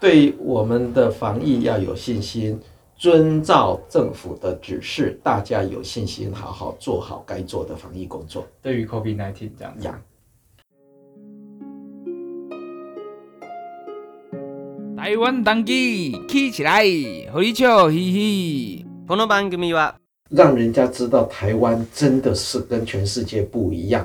[0.00, 2.60] 对我们的防疫要有信心，
[2.96, 8.46] 遵照政府的指示，大家有信心，好好做好该做的防疫工作。
[8.60, 10.00] 对于 COVID-19 这样讲，
[14.96, 16.84] 台湾当机起起来，
[17.32, 18.86] 和你笑嘻嘻。
[19.06, 19.94] この番组は
[20.30, 24.04] 让人家知道台湾真的是跟全世界不一样。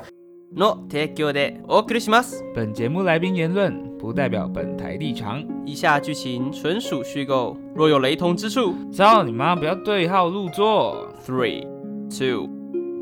[0.54, 2.44] の提供でお送りします。
[2.54, 9.55] 本节目来宾言论 不代表本台立场，以下剧情纯属虚构，若有雷同之处，操你妈！
[9.55, 11.07] 不要对号入座。
[11.25, 11.63] Three,
[12.09, 12.47] two,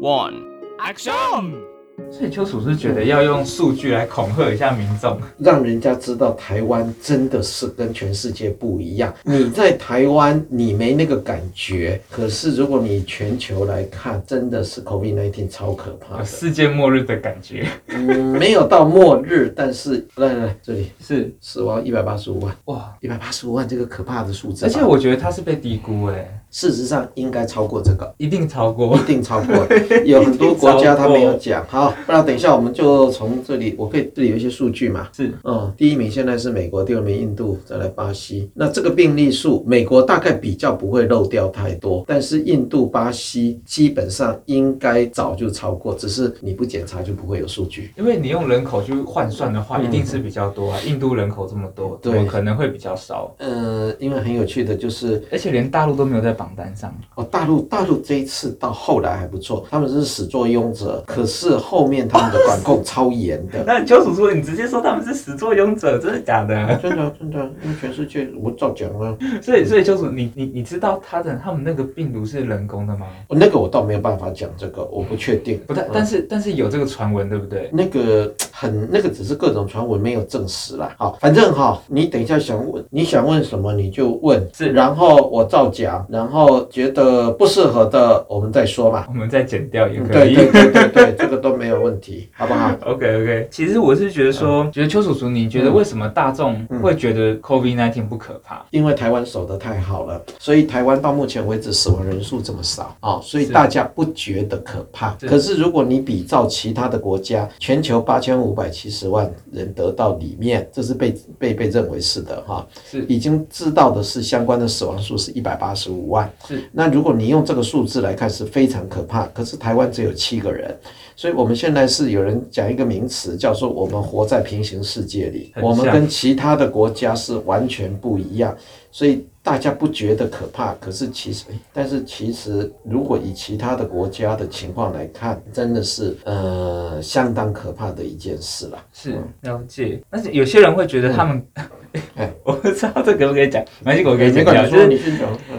[0.02, 0.36] one,
[0.80, 1.75] action！
[2.12, 9.14] 所以邱楚是觉得要用数据来恐吓一下民众，让人家知道台湾真的是跟全世界不一样。
[9.24, 17.68] 你在台湾你没那个感觉，可是如果你全球来看，真的是 COVID-19 超可怕的，世界末日的感觉。
[17.88, 24.66] 嗯，没有到末日，但是来来来，这里是死亡一百八十五万，哇，一百八十五万这个可怕的数字。
[24.66, 29.54] 而且我觉得它是被低估哎，事实上应该超过这个，一定超过，一定超过。
[30.06, 31.94] 有很多国家他没有讲，好。
[32.06, 35.10] 不然等一下，我们就从这里，我可以这里有一些数据嘛？
[35.12, 38.50] 是，嗯，第一名现在是美国，第二名印度，再来巴西。
[38.54, 47.92] 那这个病例数，美国大概比较不会漏掉太多，但是印度、巴西基本上应该早就超过，只是你不检查就不会有数据。
[47.98, 50.80] 因为你用人口去换算的话，一定是比较多啊。
[50.88, 53.36] 印度人口这么多，对，可能会比较少。
[53.40, 57.24] 呃，因为很有趣的就是，而且连大陆都没有在榜单上哦。
[57.24, 61.86] 大陆大陆这一次到后来还不错，他们是始作俑者，可是后。
[61.86, 63.62] 面他们的管控超严的。
[63.68, 66.76] 那邱叔叔，你直接说他们是始作俑者，真的假的？
[66.82, 69.16] 真的真的，因为全世界我照讲了。
[69.40, 73.06] 所以所以邱叔，你你你知道他的他们那个病毒是人工的吗？
[73.30, 75.62] 那个我倒没有办法讲这个，我不确定。
[75.68, 77.70] 不太，但是但是有这个传闻，对不对？
[77.72, 80.92] 那个很那个只是各种传闻，没有证实啦。
[80.98, 86.25] 好，反正哈，你等一下想问，你想问什么你就问，是，然后我照讲，然后
[86.72, 90.36] 觉得不适合的我们再说嘛，我们再剪掉也可以。
[90.36, 93.48] 对对对对对， 这个都没有问题，好不好？OK OK。
[93.52, 98.66] 其实我是觉得说，嗯、觉得邱叔叔，你觉得为什么大众会觉得 COVID-19 不可怕？
[98.72, 105.16] 因为台湾守得太好了，所以台湾到目前为止死亡人数这么少啊、哦，所以大家不觉得可怕。
[105.20, 116.15] 是可是如果你比照其他的国家，全球八千五百七十万人得到里面，这是被被被认为是的哈，哦、是已经知道的是相关的死亡数是一百八十五万。
[116.48, 119.26] 是，那如果你用这个数字来看，是非常可怕。
[119.28, 120.78] 可是台湾只有七个人。
[121.18, 128.54] 所以我们现在是有人讲一个名词，叫做我们活在平行世界里，我们跟其他的国家是完全不一样，
[128.92, 130.74] 所以大家不觉得可怕。
[130.74, 138.78] 可是其实，但是其实如果以其他的国家的情况来看，真的是呃相当可怕的一件事了。
[138.92, 141.42] 是了解，但是有些人会觉得他们。
[141.54, 141.64] 嗯
[142.16, 144.70] 哎，我不知道这可不可以讲，没关系，我可以讲讲。
[144.70, 145.12] 就是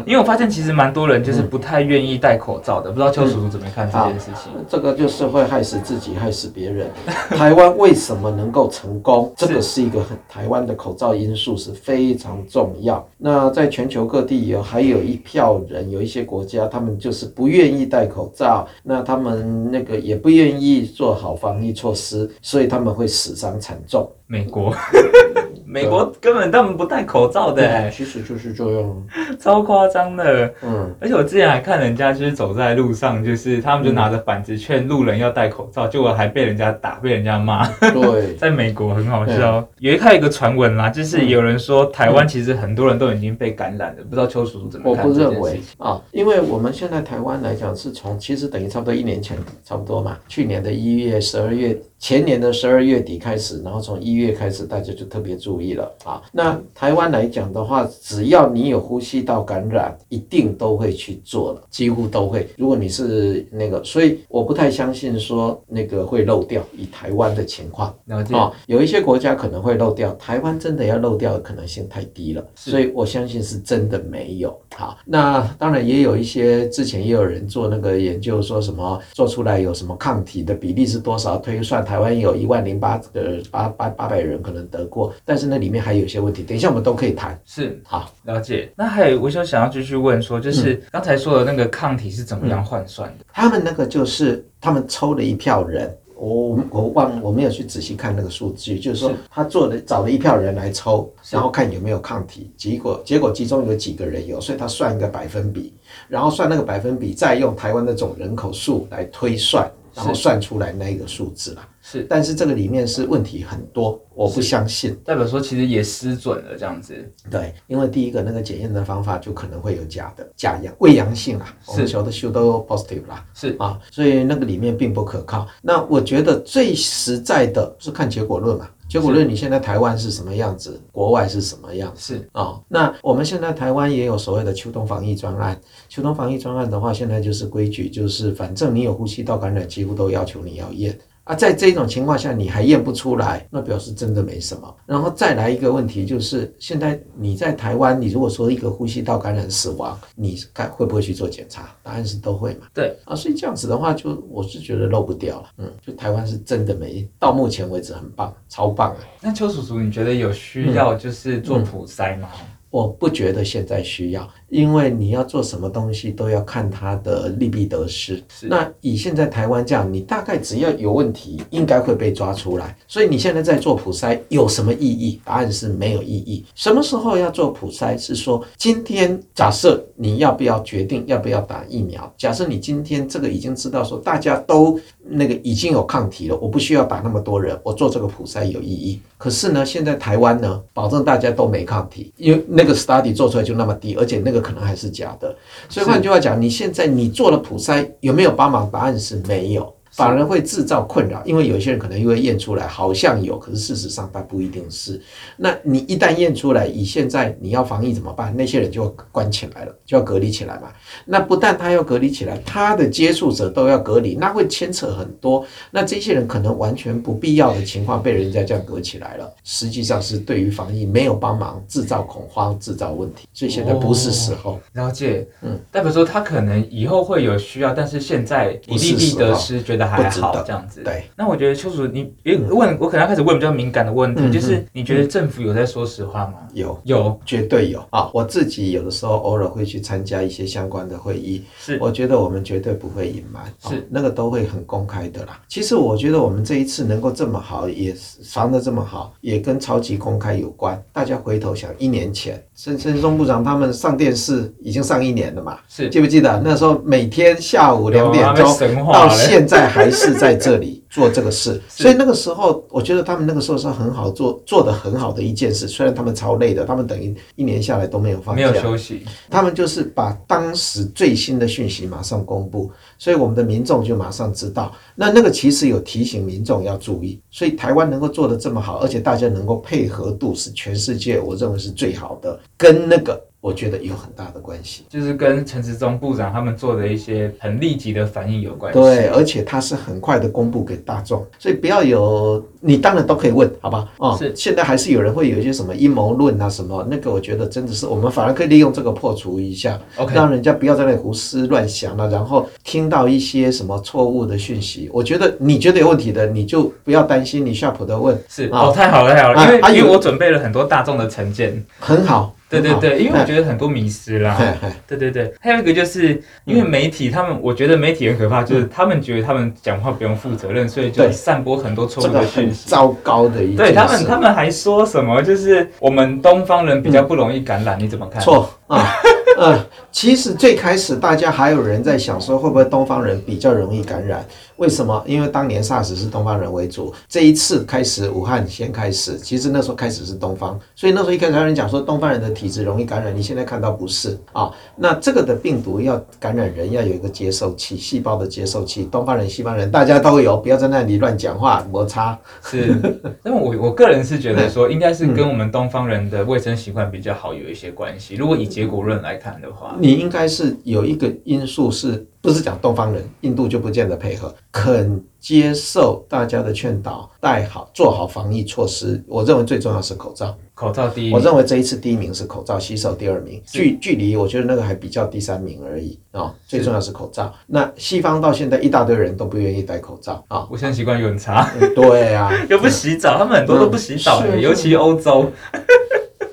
[0.04, 4.52] 因为我发现其实蛮多人就是不太愿意戴口罩的，不知道邱叔叔怎么看这件事情。
[4.68, 6.88] 这个就是会害死自己，害死别人。
[7.30, 9.32] 台湾为什么能够成功？
[9.36, 13.06] 这个是一个很台湾的口罩因素是非常重要。
[13.18, 24.08] 那在全球各地有还有一票人，有一些国家他们就是不愿意戴口罩，那他们那个也不愿意做好防疫措施，所以他们会死伤惨重。
[24.26, 24.72] 美国。
[25.76, 29.06] 美国根本他们不戴口罩的，欸，其实就是这样，
[29.38, 30.50] 超夸张的。
[30.62, 37.68] 嗯，而且我之前还看人家就是走在路上，就是他们就拿着板子劝路人要戴口罩，结果还被人家打，被人家骂。
[37.92, 39.62] 对， 在美国很好笑。
[39.78, 45.04] 有一看一个传闻啦，就是有人说台湾其实很多人都已经被感染了，不知道邱叔叔怎么看？
[45.04, 51.78] 我不认为啊，因为我们现在台湾来讲是从其实等于差不多一年前差不多嘛，去年的一月、十二月。
[51.98, 56.22] 前年的十二月底开始，然后从一月开始，大家就特别注意了啊。
[56.32, 62.48] 那台湾来讲的话，只要你有呼吸道感染，一定都会去做了，几乎都会。
[62.56, 66.62] 如果你是那个，所以我不太相信说那个会漏掉。
[66.76, 67.94] 以台湾的情况，
[68.32, 74.54] 啊，有一些国家可能会漏掉，台湾真的要漏掉的可能性太低了，所以我相信是真的没有。
[74.74, 81.82] 好，那当然也有一些之前也有人做那个研究，说什么做出来有什么抗体的比例是多少，推算。
[81.84, 87.38] 台湾有一万零八呃八八八百人可能得过，但是那里面还有一些问题，等一下我们都可以谈。
[87.44, 88.70] 是，好，了解。
[88.76, 93.24] 那还有，我就想要继续问说，就是刚才说的那个抗体是怎么样换算的？
[93.24, 105.72] 嗯，他们那个就是他们抽了一票人，我我忘我没有去仔细看那个数据，就是说他做了找了一票人来抽，然后看有没有抗体，结果结果其中有几个人有，所以他算一个百分比，
[106.08, 109.70] 然后算那个百分比，再用台湾的总人口数来推算。
[109.96, 111.66] 然后算出来那一个数字啦。
[111.80, 114.94] 是，但是这个里面是问题很多，我不相信。
[115.04, 116.94] 代表说其实也失准了这样子。
[117.30, 125.48] 对，因为第一个那个检验的方法就可能会有假的假阳未阳性啦，是我们求的修都 positive 啦，是啊，所以那个里面并不可靠。
[125.62, 128.68] 那我觉得最实在的是看结果论嘛。
[128.88, 130.80] 结果论，你现在台湾是什么样子？
[130.92, 132.14] 国外是什么样子？
[132.14, 135.60] 是啊、哦，那我们现在台湾也有所谓的秋冬防疫专案。
[135.88, 140.96] 秋冬防疫专案的话，现在就是规矩，就是反正你有呼吸道感染，几乎都要求你要验。
[141.26, 144.72] 啊，在这种情况下你还验不出来，那表示真的没什么。
[144.86, 151.68] 然后再来一个问题，就是现在你在台湾，你如果说一个呼吸道感染死亡，你该会不会去做检查？
[151.82, 152.68] 答案是都会嘛。
[152.72, 155.48] 对啊，所以这样子的话，就我是觉得漏不掉了。
[155.58, 158.98] 嗯，就台湾是真的没，到目前为止很棒，超棒啊。
[159.20, 162.28] 那邱叔叔，你觉得有需要就是做普筛吗？
[162.40, 168.22] 嗯嗯我不觉得现在需要，因为你要做什么东西都要看它的利弊得失。
[168.42, 172.76] 那以现在台湾这样，你大概只要有问题，应该会被抓出来。
[172.86, 175.20] 所以你现在在做普筛有什么意义？
[175.24, 176.44] 答案是没有意义。
[176.54, 177.96] 什么时候要做普筛？
[177.98, 182.12] 是说今天假设你要不要决定要不要打疫苗？
[182.16, 189.00] 假设你今天这个已经知道说大家都那个已经有抗体了，我不需要打那么多人，我做这个普筛有意义。
[189.18, 195.34] 可是呢，现在台湾呢，保证大家都没抗体，因为那个 study 做出来就那么低，而且那个这可能还是假的。
[195.66, 198.70] 所以换句话讲，你现在你做了普筛有没有帮忙？
[198.70, 199.74] 答案是没有。
[199.96, 205.00] 反而会制造困扰，因为有些人可能因为验出来好像有，可是事实上他不一定是。
[205.38, 208.36] 那你一旦验出来，以现在你要防疫怎么办？
[208.36, 210.68] 那些人就要关起来了，就要隔离起来嘛。
[211.06, 215.46] 那不但他要隔离起来，他的接触者都要隔离，那会牵扯很多。
[215.70, 223.26] 那这些人可能完全不必要的情况被人家这样隔起来了，实际上是对于防疫没有帮忙，制造恐慌，制造问题。
[223.32, 224.52] 所以现在不是时候。
[224.52, 229.85] 哦、了解，嗯，代表说他可能以后会有需要，但是现在以利弊得失，觉得。
[229.86, 231.04] 还好这样子，对。
[231.16, 236.34] 那我觉得邱叔，你问我可能要开始问比较敏感的问题，嗯、就是你觉得政府有在说实话吗？
[236.52, 238.10] 有，有，绝对有啊！
[238.14, 245.40] 我自己有的时候偶尔会去参加一些相关的会议，是，我觉得我们绝对不会隐瞒，是、哦、那个都会很公开的啦。
[245.48, 247.94] 其实我觉得我们这一次能够这么好，也
[248.24, 250.82] 防得这么好，也跟超级公开有关。
[250.92, 255.58] 大家回头想，一年前，陈陈时中部长他们上电视已经上一年了嘛？
[255.68, 258.46] 是，记不记得那时候每天下午两点钟
[258.92, 259.70] 到现在？
[259.76, 265.68] 还是在这里做这个事， 所以那个时候，我觉得他们那个时候是很好做，做的很好的一件事。
[265.68, 269.04] 虽然他们超累的，他们等于一年下来都没有放假，没有休息。
[269.30, 274.72] 他们就是把当时最新的讯息马上公布，所以我们的民众就马上知道。
[274.94, 283.22] 那那个其实有提醒民众要注意，所以台湾能够做得这么好，而且大家能够配合度是全世界我认为是最好的，跟那个。
[283.46, 288.80] 我觉得有很大的关系，就是跟陈时中部长他们做的一些很立即的反应有关系。
[288.80, 293.88] 对，而且他是很快的公布给大众，所以不要有，你当然都可以问，好吧？
[293.98, 294.34] 哦，是。
[294.34, 304.90] 现在还是有人会有一些什么阴谋论啊什么，那个我觉得真的是我们反而可以利用这个破除一下，OK，让人家不要在那里胡思乱想了，然后听到一些什么错误的讯息。
[304.92, 312.34] 我觉得你觉得有问题的，你就不要担心，你下普的问是哦，太好了太好了，因为、啊、因为我准备了很多大众的成见，很好。
[312.48, 314.40] 对对对，因为我觉得很多迷失啦。
[314.86, 322.68] 对对对，还有一个就是因为媒体他们，我觉得媒体很可怕，就是他们觉得他们讲话不用负责任，所以就散播很多错误的讯息。
[322.68, 323.56] 糟糕的一。
[323.56, 325.20] 对他们，他们还说什么？
[325.22, 328.22] 就是我们东方人比较不容易感染，你怎么看？
[328.22, 328.86] 错啊。
[329.38, 334.24] 呃，其实最开始大家还有人在想说，会不会东方人比较容易感染？
[334.56, 335.02] 为什么？
[335.06, 344.50] 因为当年 SARS 是东方人为主，这一次开始武汉先开始，其实那时候开始是东方，所以那时候一开始还有人讲说东方人的体质容易感染，你现在看到不是啊？
[344.76, 352.18] 那这个的病毒要感染人要有一个接受器，细胞的接受器，东方人、西方人大家都有，不要在那里乱讲话摩擦。
[352.42, 352.74] 是，
[353.22, 358.14] 那么我我个人是觉得说，应该是跟我们东方人的卫生习惯比较好有一些关系。
[358.14, 362.06] 如果以结果论来看的话，你应该是有一个因素是。
[362.26, 369.00] 不是讲东方人，印度就不见得配合，肯接受大家的劝导，戴好做好防疫措施。
[369.06, 371.12] 我认为最重要是口罩，口罩第一。
[371.14, 376.34] 我认为这一次第一名是口罩，洗手第二名，距距离我觉得那个还比较第三名而已啊、哦。
[376.48, 377.32] 最重要是口罩。
[377.46, 381.48] 那西方到现在一大堆人都不愿意戴口罩啊，卫生习惯又很差。
[381.76, 385.30] 对啊， 又不洗澡，他们很多都不洗澡，嗯、尤其欧洲。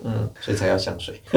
[0.04, 1.22] 嗯，所以才要香水。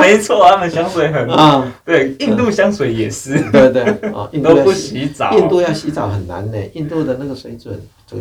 [0.00, 6.56] 没错，他们香水很啊，对，印度香水也是，对对啊， 印度都不洗澡，印度要洗澡很难呢。
[6.74, 7.74] 印度的那个水准，
[8.06, 8.16] 就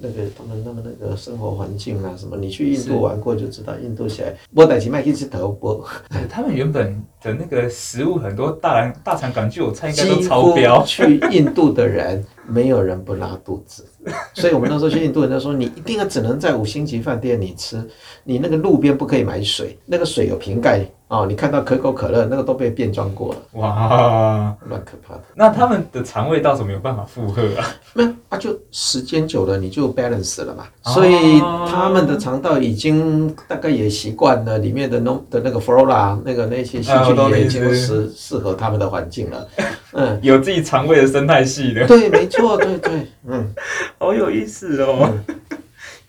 [0.00, 5.84] 那个他们那么那个生活环境啊什么，你去印度玩过就知道，印度起来波代奇麦一直头波。
[6.28, 10.82] 他们原本的那个食物很多大肠大肠杆菌，我猜应该都超标。
[10.84, 12.24] 去印度的人。
[12.50, 13.86] 没有人不拉肚子，
[14.34, 17.82] 所以我们那时候去印度人家说，你一定要只能在五星级饭店里吃，
[18.24, 20.84] 你那个路边不可以买水，那个水有瓶盖。
[21.10, 25.20] 哦，你看到可口可乐那个都被变装过了，哇，蛮可怕的。
[25.34, 27.66] 那他们的肠胃道怎么有办法负荷啊？
[27.94, 39.48] 没有啊，就时间久了你就 balance 了嘛，哦、所以他们的肠道已经大概也习惯了里面的那的那个 flora 那个那些细菌也已经适适合他们的环境了。
[39.94, 41.84] 嗯，有自己肠胃的生态系的。
[41.88, 43.52] 对，没错，对对，嗯，
[43.98, 45.10] 好有意思哦。
[45.26, 45.36] 嗯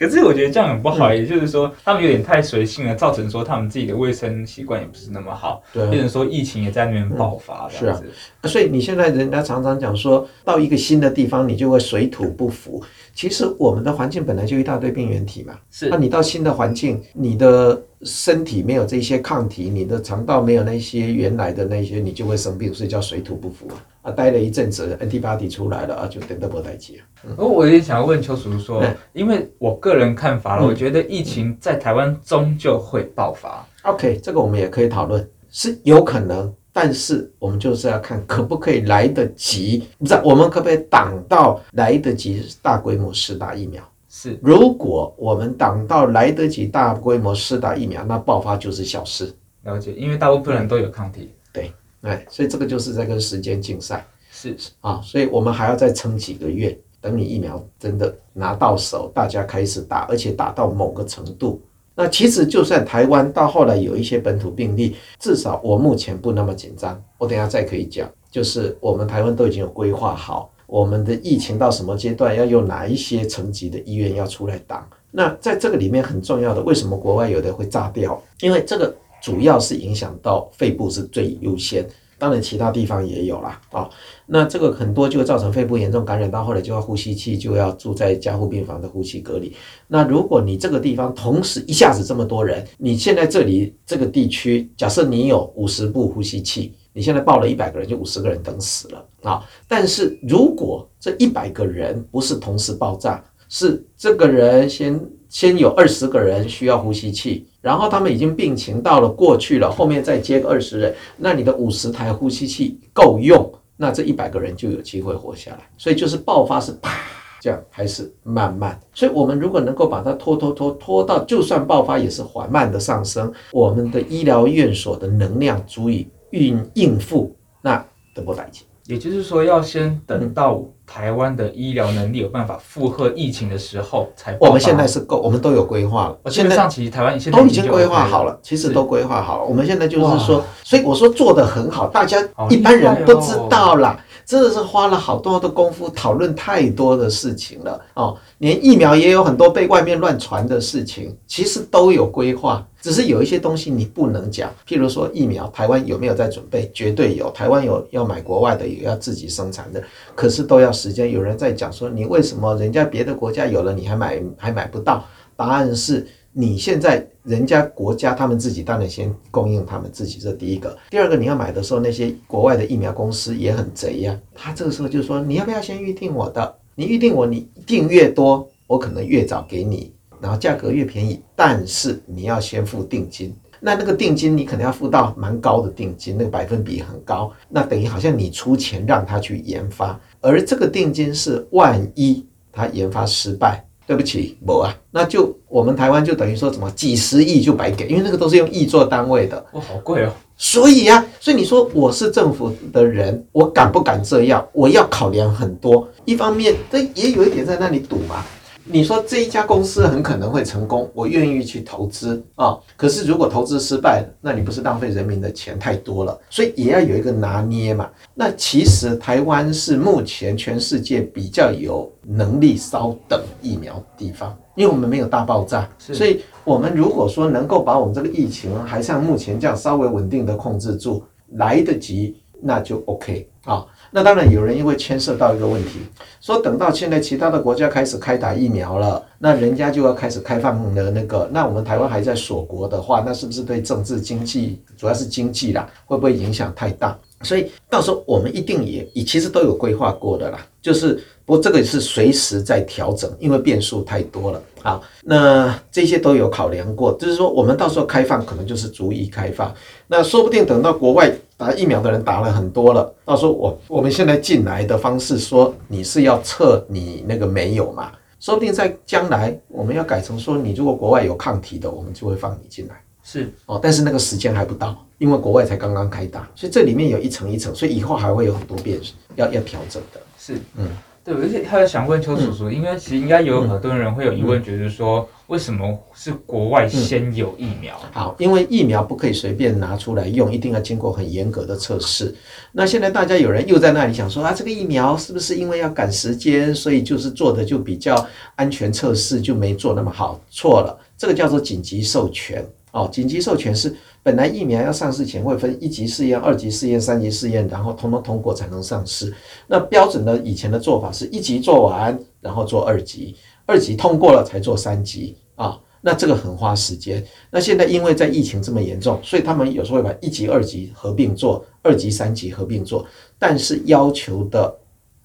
[0.02, 8.02] 可是我觉得这样很不好，嗯、也就是说，他们有点太随性了，造成说他们自己的卫生习惯也不是那么好，对，变成说疫情也在那边爆发，嗯、是啊，
[8.46, 12.82] 所以你现在人家常常讲说，到一个新的地方，你就会水土不服。
[13.14, 15.88] 其实我们的环境本来就一大堆病原体嘛，是。
[15.90, 23.76] 那你到新的环境，你的身体没有这些抗体，你的肠道没有那些原来的那些，你就会生病，所以叫水土不服啊。
[24.02, 27.00] 啊，待了一阵子，antibody 出来了啊，就等到不待机。
[27.38, 33.64] 哦，我也想要问邱叔叔说，嗯、因为我个人看法了，嗯、我觉得疫情在台湾终究会爆发。
[33.84, 43.84] OK，这个我们也可以讨论，是有可能，但是我们就是要看可不可以来得及，不是我们可不可以挡到来得及大规模施打疫苗？
[44.10, 49.32] 是，如果我们挡到来得及大规模施打疫苗，那爆发就是小事。
[49.64, 51.32] 了解，因为大部分人都有抗体。
[51.54, 51.72] 对。
[52.02, 61.62] 哎，所以这个就是在跟时间竞赛，是啊，所以我们还要再撑几个月，等你疫苗真的拿到手，大家开始打，而且打到某个程度。
[61.94, 67.00] 那其实就算台湾到后来有一些本土病例，至少我目前不那么紧张。
[67.20, 74.88] 我等下再可以讲，就是我们台湾都已经有规划好，我们的疫情到什么阶段，要用哪一些层级的医院要出来挡。
[75.12, 78.20] 那在这个里面很重要的，为什么国外有的会炸掉？
[78.40, 78.92] 因为这个。
[79.22, 81.88] 主要是影响到肺部是最优先，
[82.18, 83.62] 当然其他地方也有啦。
[83.72, 83.90] 啊。
[84.26, 89.54] 那这个很多就会造成肺部严重感染，到后来就要呼吸器，就要住在加护病房的呼吸隔离。
[89.88, 99.44] 那如果你这个地方同时一下子这么多人，你现在这里这个地区，假设你有五十部呼吸器，你现在报了一百个人，就五十个人等死了啊。
[99.68, 107.46] 但是如果这一百个人不是同时爆炸，是这个人先先有二十个人需要呼吸器。
[107.62, 115.60] 然后他们已经病情到了过去了，后面再接个二十人，那你的五十台呼吸器够用，那这一百个人就有机会活下来。
[115.78, 116.92] 所以就是爆发是啪
[117.40, 118.80] 这样，还是慢慢。
[118.94, 128.64] 所以我们如果能够把它拖拖拖拖到，就算爆发也是缓慢的上升，我们的医疗院所的能量足以应应付，那得不带劲。
[128.92, 134.36] 也就是说，要先等到台湾的医疗能力有办法负荷疫情的时候才。
[134.38, 136.30] 我们现在是够，我们都有规划了。
[136.30, 139.46] 现在上其实台湾现在都已经规划好了，其实都规划好了。
[139.46, 142.18] 我们现在就是说，所以我说做的很好，大家
[142.50, 143.98] 一般人不知道啦。
[144.32, 156.72] 真的是花了好多的功夫讨论太多的事情了哦，连疫苗也有很多被外面乱传的事情，其实都有规划，只是有一些东西你不能讲，譬如说疫苗，台湾有没有在准备？
[156.74, 159.84] 绝对有，台湾有要买国外的，也要自己生产的，
[160.16, 161.12] 可是都要时间。
[161.12, 165.04] 有人在讲说，你为什么人家别的国家有了，你还买还买不到？
[165.36, 166.08] 答案是。
[166.34, 170.78] 你现在人家国家他们自己当然先供应他们自己，这第一个。
[170.90, 174.18] 第二个，你要买的时候，那些国外的疫苗公司也很贼呀。
[174.34, 176.56] 他这个时候就说，你要不要先预定我的？
[176.74, 181.22] 你预定我，你订越多，我可能越早给你，然后价格越便宜。
[181.36, 193.66] 但是你要先付定金，那那个定金你可能要付到蛮高的定金，那个百分比很高，那等于好像你出钱让他去研发，而这个定金是万一他研发失败。
[193.92, 200.14] 对不起，某啊，那就我们台湾就等于说怎么几十亿就白给，因为那个都是用亿做单位的，哇，好贵哦。
[200.38, 204.48] 所以呀、啊，所以你说我是政府的人，我敢不敢这样？
[204.54, 208.24] 我要考量很多，一方面这也有一点在那里赌嘛。
[208.64, 212.64] 你说这一家公司很可能会成功，我愿意去投资啊、哦。
[212.78, 216.18] 可是如果投资失败了，那你不是浪费人民的钱太多了？
[216.30, 217.90] 所以也要有一个拿捏嘛。
[218.14, 235.80] 那其实台湾是目前全世界比较有能力稍等疫苗的地方，因为我们没有大爆炸，所以我们如果说能够把我们这个疫情还像目前这样稍微稳定的控制住，来得及，那就 OK 啊、那当然，有人因为牵涉到一个问题，
[236.20, 246.96] 说等到现在其他的国家开始开打疫苗了，那人家就要开始开放的那个，那我们台湾还在锁国的话，那是不是对政治经济，主要是经济啦，会不会影响太大？
[247.24, 254.42] 所以到时候我们一定也也其实都有规划过的啦，就是不过这个是随时在调整，因为变数太多了。
[254.62, 259.54] 好，那这些都有考量过，就是说我们到时候开放可能就是逐一开放，
[259.88, 272.76] 那说不定等到国外打疫苗的人打了很多了，到时候我我们现在进来的方式说你是要测你那个没有嘛，说不定在将来我们要改成说你如果国外有抗体的，我们就会放你进来。
[273.12, 280.00] 是哦，但是那个时间还不到，因为国外才刚刚开打，所以这里面有一层一层，所以以后还会有很多变数要要调整的。
[280.18, 280.66] 是，嗯，
[281.04, 287.78] 对，而且他想问邱叔叔，嗯、因为其实应该有很多人会有疑问，觉得说为什么是国外先有疫苗？
[287.84, 292.16] 嗯、好，因为疫苗不可以随便拿出来用，一定要经过很严格的测试。
[292.54, 300.18] 那现在大家有人又在那里想说啊，这个疫苗是不是因为要赶时间，所以就是做的就比较安全测试就没做那么好？
[300.30, 302.48] 错了，这个叫做紧急授权。
[302.72, 309.14] 哦，紧急授权是本来疫苗要上市前会分一级试验、二级试验、三级试验，然后通通通过才能上市。
[309.48, 315.60] 那标准的以前的做法是一级做完，然后做二级，二级通过了才做三级啊。
[315.84, 317.04] 那这个很花时间。
[317.32, 322.86] 那现在因为在疫情这么严重，所以他们有时候会把一级、二级合并做，二级、三级合并做，
[323.18, 324.56] 但是要求的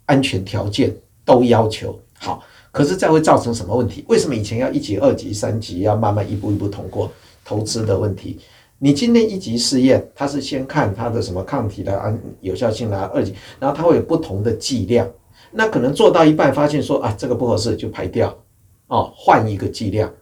[0.04, 0.94] 安全条件
[1.24, 2.44] 都要求好。
[2.70, 4.04] 可是这会造成什么问题？
[4.06, 7.10] 为什么以前要一级、二级、三级要慢慢一步一步通过？
[7.46, 8.38] 投资的问题，
[8.76, 15.08] 你今天一级试验，它是先看它的什么抗体的安有效性啦，二级，然后它会有不同的剂量，
[15.52, 18.36] 那可能做到一半发现说啊这个不合适就排掉，
[18.88, 20.12] 哦换一个剂量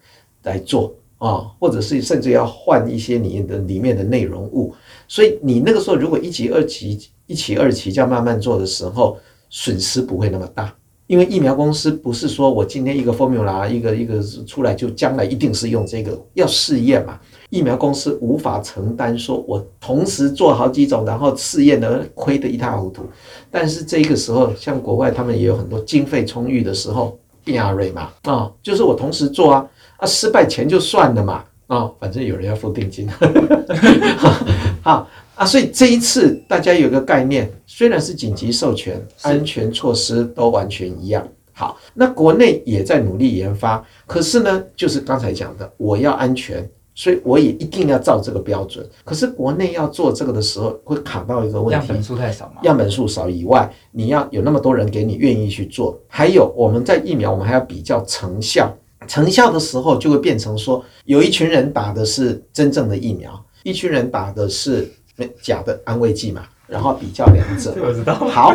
[0.43, 4.75] 来做啊、哦，或者是甚至要换一些你的里面的内容物，
[5.09, 9.17] 所以你那个时候如果一级二级一期二期这样慢慢做的时候，
[9.49, 10.77] 损失不会那么大。
[11.15, 17.21] 因为疫苗公司不是说我今天一个 formula 一个一个出来就将来一定是用这个要试验嘛？
[17.51, 23.05] 疫苗公司无法承担说我同时做好几种，然后试验的亏得一塌糊涂。
[23.49, 29.65] 但是这个时候，像国外他们也有很多经费充裕的时候，变阿瑞嘛啊，就是我同时做啊
[29.99, 33.09] 啊，失败钱就算了嘛啊，反正有人要付定金，
[34.83, 35.07] 好。
[35.35, 41.27] 啊，所以这一次大家有个概念，虽然是紧急授权，安全措施都完全一样。
[41.53, 48.89] 好，那国内也在努力研发，可是呢，就是刚才讲的，我要安全，所以我也一定要照这个标准。
[49.05, 52.61] 可是国内要做这个的时候，会卡到一个问题，样本数太少嘛？
[52.63, 58.73] 样本数少以外，你要有那么多人给你愿意去做，还有我们在疫苗，我们还要比较成效，
[59.09, 64.89] 成效的时候就会变成说，有一群人打的是真正的疫苗，一群人打的是。
[65.41, 67.75] 假的安慰剂嘛，然后比较两者。
[67.83, 68.15] 我知道。
[68.15, 68.55] 好，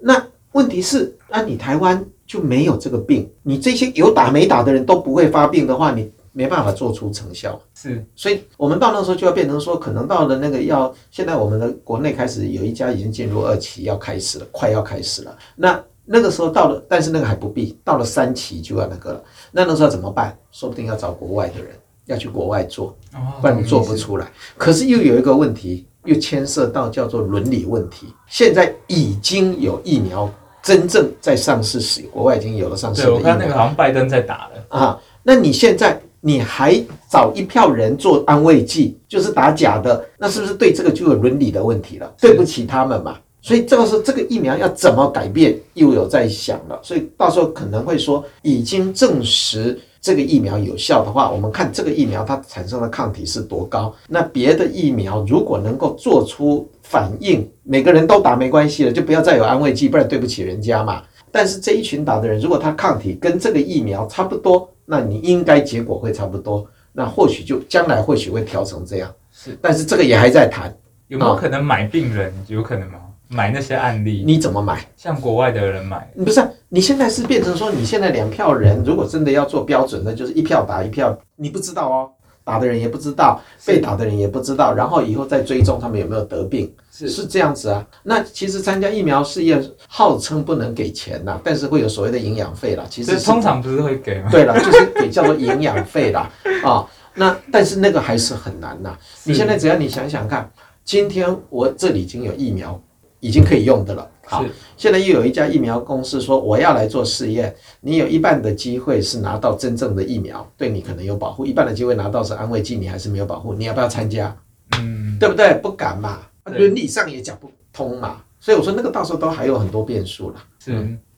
[0.00, 7.60] 那问题是，那你台湾就没有这个病，你这些有打没打的人都不会发病的话，你没办法做出成效。
[7.74, 15.36] 是，所以我们到那时候就要变成说，可能到了那个要，现在我们的国内开始有一家已经进入二期，要开始了，快要开始了。
[15.54, 19.22] 那那个时候到了，但是那个还不必，到了三期就要那个了。
[19.52, 20.36] 那那时候怎么办？
[20.50, 21.74] 说不定要找国外的人，
[22.06, 22.96] 要去国外做，
[23.40, 24.26] 不然你做不出来。
[24.56, 25.86] 可是又有一个问题。
[26.04, 28.06] 又牵涉到叫做伦理问题。
[28.26, 30.30] 现在已经有疫苗
[30.62, 33.20] 真正在上市使用，国外已经有了上市的疫苗。
[33.20, 35.00] 对，我看那个好像拜登在打了啊。
[35.22, 36.74] 那你现在你还
[37.10, 42.12] 找一票人做安慰剂，就是打假的，那是不是对这个就有伦理的问题了？
[42.20, 43.16] 对不起他们嘛。
[43.40, 46.78] 所以这个时候这个疫苗要怎么改变，又有在想了。
[46.82, 49.78] 所以到时候可能会说，已经证实。
[50.00, 53.94] 这个疫苗有效的话，我们看这个疫苗它产生的抗体是多高。
[54.08, 61.02] 那别的疫苗如果能够做出反应，每个人都打没关系了，就不要再有安慰剂，不然对不起人家嘛。
[61.30, 66.66] 但是这一群打的人，如果他抗体跟这个疫苗差不多，那你应该结果会差不多。
[66.92, 69.14] 那或许就将来或许会调成这样。
[69.30, 70.74] 是，但是这个也还在谈，
[71.08, 72.32] 有没有可能买病人？
[72.48, 72.98] 有可能吗？
[73.28, 74.84] 买那些案例，你怎么买？
[74.96, 76.48] 像国外的人买，不是、啊？
[76.70, 82.10] 你现在是变成说，你现在两票人，如果真的要做标准的，就是一票打一票，你不知道哦，
[82.44, 87.86] 打的人也不知道，被打的人也不知道，然后以后再追踪他们有没有得病，是是这样子啊。
[88.02, 92.84] 那其实参加疫苗试验，号称不能给钱呐，但是会有所谓的营养费啦。
[92.88, 94.30] 其实通常不是会给吗？
[94.30, 96.30] 对了，就是给叫做营养费啦
[96.64, 96.86] 啊。
[97.14, 98.96] 那但是那个还是很难呐。
[99.24, 100.50] 你现在只要你想想看，
[100.84, 102.80] 今天我这里已经有疫苗。
[103.20, 104.10] 已经可以用的了。
[104.26, 104.44] 好，
[104.76, 113.54] 现在又有一家疫苗公司说我要来做试验，你有一半的机会是拿到真正的疫苗，对你可能有保护；一半的机会拿到是安慰剂，你还是没有保护。
[113.54, 114.36] 你要不要参加？
[114.78, 115.54] 嗯，对不对？
[115.62, 118.22] 不敢嘛，伦理上也讲不通嘛。
[118.38, 120.36] 所以我说那个到时候都还有很多变数了。
[120.58, 120.72] 是，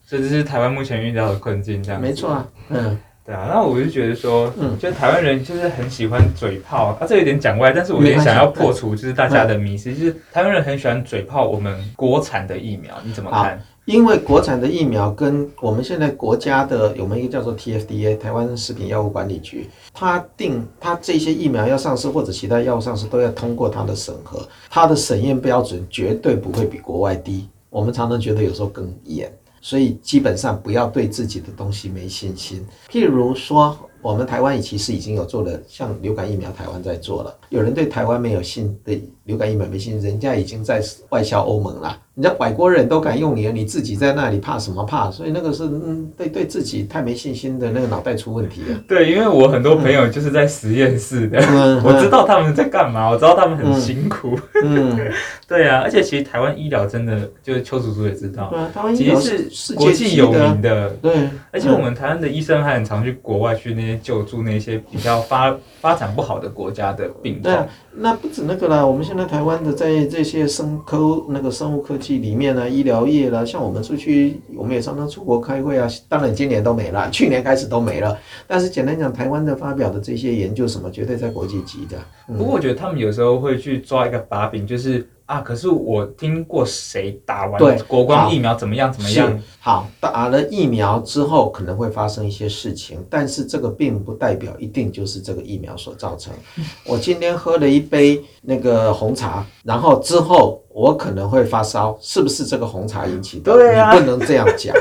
[0.06, 2.00] 所以这是台湾目前遇到的困境，这样。
[2.00, 2.98] 没错啊，嗯。
[3.24, 13.62] 对啊，那我就觉得说，嗯，就台湾人就是很喜欢嘴炮啊，这有点讲歪，但是我也想要破除就是大家的迷思，就是台湾人很喜欢嘴炮我们国产的疫苗，你怎么看？
[13.86, 27.48] 因为国产的疫苗跟我们现在国家的有没有一个叫做 TFDA 台湾食品药物管理局，它定它这些疫苗要上市或者其他药物上市都要通过它的审核，它的审验标准绝对不会比国外低。
[27.68, 32.64] 我们常常觉得有时候更严，所以基本上不要对自己的东西没信心。
[32.88, 37.34] 譬如说，我们台湾其实已经有做了，像流感疫苗，台湾在做了。
[37.50, 41.96] 有人对台湾没有信，对流感疫苗没信心，人家已经在外销欧盟了。
[42.14, 45.10] 人家外国人都敢用你了，你自己在那里怕什么怕？
[45.10, 48.78] 所以那个是嗯，对对自己太没信心的那个脑袋出问题了。
[48.86, 54.38] 对，因为我很多朋友就是在实验室的，嗯、 我知道他们在干嘛，我知道他们很辛苦。
[54.62, 54.98] 嗯，
[55.48, 60.90] 对啊，而且其实台湾医疗真的，就是邱叔叔也知道，对啊，台湾医疗是国际有名的。
[61.00, 75.88] 对，而且我们台湾的医生还很常去国外去那些救助那些比较发发展不好的国家的病对、啊，那不止那个啦，我们现在台湾的在这些生科那个生物科技里面呢，医疗业啦，像我们出去，我们也常常出国开会啊。
[76.08, 78.16] 当然今年都没了， 去年开始都没了。
[78.46, 81.98] 但是简单讲，台湾的发表的这些研究什么，绝对在国际级的。
[82.28, 85.08] 嗯、不过我觉得他们有时候会去抓一个把柄，就是。
[85.30, 85.40] 啊！
[85.40, 88.92] 可是我听过谁打完国光疫苗怎么样？
[88.92, 89.40] 怎么样？
[89.60, 96.32] 好，打了疫苗之后可能会发生一些事情，但是这个并不代表一定就是这个疫苗所造成。
[96.84, 103.52] 我今天喝了一杯那个红茶，然后之后我可能会发烧，是不是这个红茶引起的？
[103.52, 104.74] 对啊，你不能这样讲。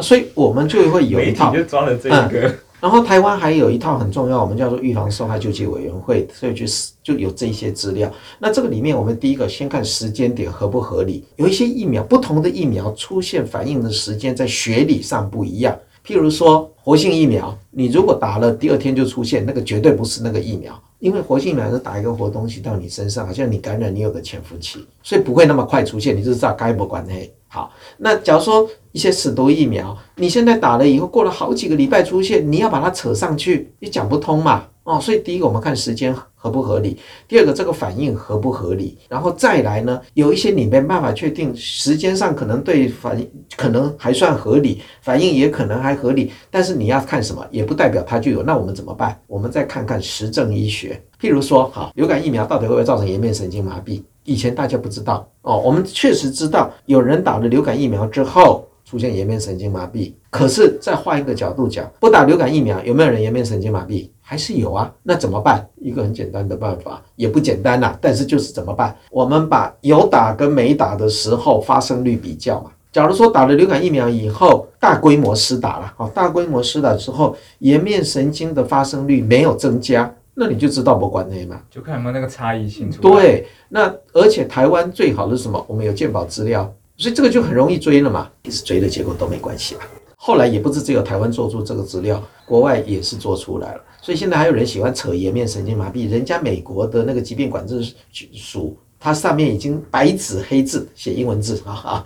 [0.00, 2.16] 所以我们就会有一套，就装了这个。
[2.16, 8.12] 嗯然后台湾还有一套很重要，我们叫做预防受害救济委员会，所以就是就有这些资料。
[8.38, 11.24] 那这个里面，我们第一个先看时间点合不合理。
[11.36, 15.74] 有一些疫苗，不同的疫苗出现反应的时间在学理上不一样。
[16.06, 27.32] 譬如说活性疫苗，你如果打了第二天就出现，那个绝对不是那个疫苗，因为活性疫苗是打一个活东西到你身上，好像你感染，你有个潜伏期，所以不会那么快出现，你就知道该不管黑。
[27.54, 34.64] 好，那假如说一些死毒疫苗，你现在打了以后，过了好几个礼拜出现，你要把它扯上去，你讲不通嘛？
[34.82, 48.42] 哦，所以第一个我们看时间合不合理，第二个这个反应合不合理，然后再来呢，有一些你没办法确定时间上可能对反应可能还算合理，反应也可能还合理，但是你要看什么，也不代表它就有。
[48.42, 49.16] 那我们怎么办？
[49.28, 54.02] 我们再看看实证医学，譬如说，好，流感疫苗到底会不会造成颜面神经麻痹？
[54.24, 60.12] 以前大家不知道哦，我们确实知道有人打了流感疫苗之后出现颜面神经麻痹。
[60.30, 64.08] 可是再换一个角度讲，不打流感疫苗有没有人颜面神经麻痹？
[64.20, 64.92] 还是有啊。
[65.02, 65.66] 那怎么办？
[65.76, 67.96] 一个很简单的办法，也不简单呐。
[68.00, 68.96] 但是就是怎么办？
[69.10, 72.70] 我们把有打跟没打的时候发生率比较嘛。
[72.90, 80.12] 假如说打了流感疫苗以后大规模施打了，好，大规模施打之后颜面神经的发生率没有增加。
[80.34, 83.22] 那你就知道不管那嘛，就看有没有那个差异性出来。
[83.22, 85.64] 对，那而且台湾最好的是什么？
[85.68, 88.30] 我们有鉴宝资料，所以这个就很容易追了嘛。
[88.42, 89.82] 一直追的结果都没关系啦。
[90.16, 93.80] 后来也不是只有台湾做出这个资料，国外也是做出来了。
[94.00, 97.94] 所以现在还有人喜欢扯颜面神经麻痹，人家美国的那个疾病管制
[98.32, 102.02] 署，它上面已经白纸黑字写英文字啊，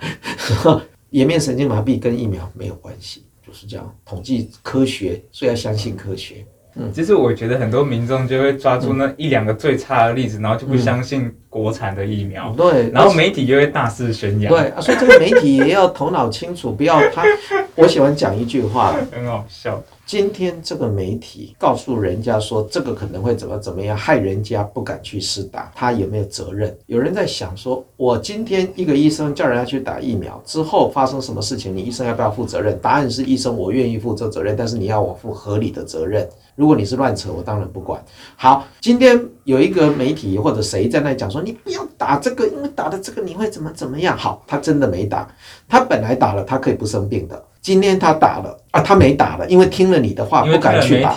[1.11, 3.95] 颜面神经麻痹跟疫苗没有关系，就是这样。
[4.05, 6.45] 统计科学，所以要相信科学。
[6.93, 12.51] 其实我觉得很多民众就会抓住那一两个最差的例子，然后就不相信国产的疫苗。
[12.51, 14.53] 对，然后媒体就会大肆宣扬。
[14.53, 17.23] 对啊，所以这个媒体也要头脑清楚，不要他。
[17.75, 19.81] 我喜欢讲一句话，很好笑。
[20.05, 26.75] 今天这个媒体告诉人家说这个可能会怎么怎么样，害人家不敢去试打，他有没有责任？
[26.87, 32.77] 有人在想说，我今天一个医生叫人家去打疫苗之后发生什么事情，你医生要不要负责任？
[32.81, 36.27] 答案是医生，我愿意负这责任，但是你要我负合理的责任。
[36.55, 38.03] 如果你是乱扯，我当然不管。
[38.35, 39.17] 好，今天
[39.49, 44.15] 有一个媒体或者谁在那讲说，你不要打这个，因为打了这个你会怎么怎么样？
[44.15, 45.27] 好，他真的没打，
[45.67, 47.43] 他本来打了，他可以不生病的。
[47.59, 51.15] 今天他打了啊，他没打了，因为听了你的话，不敢去打。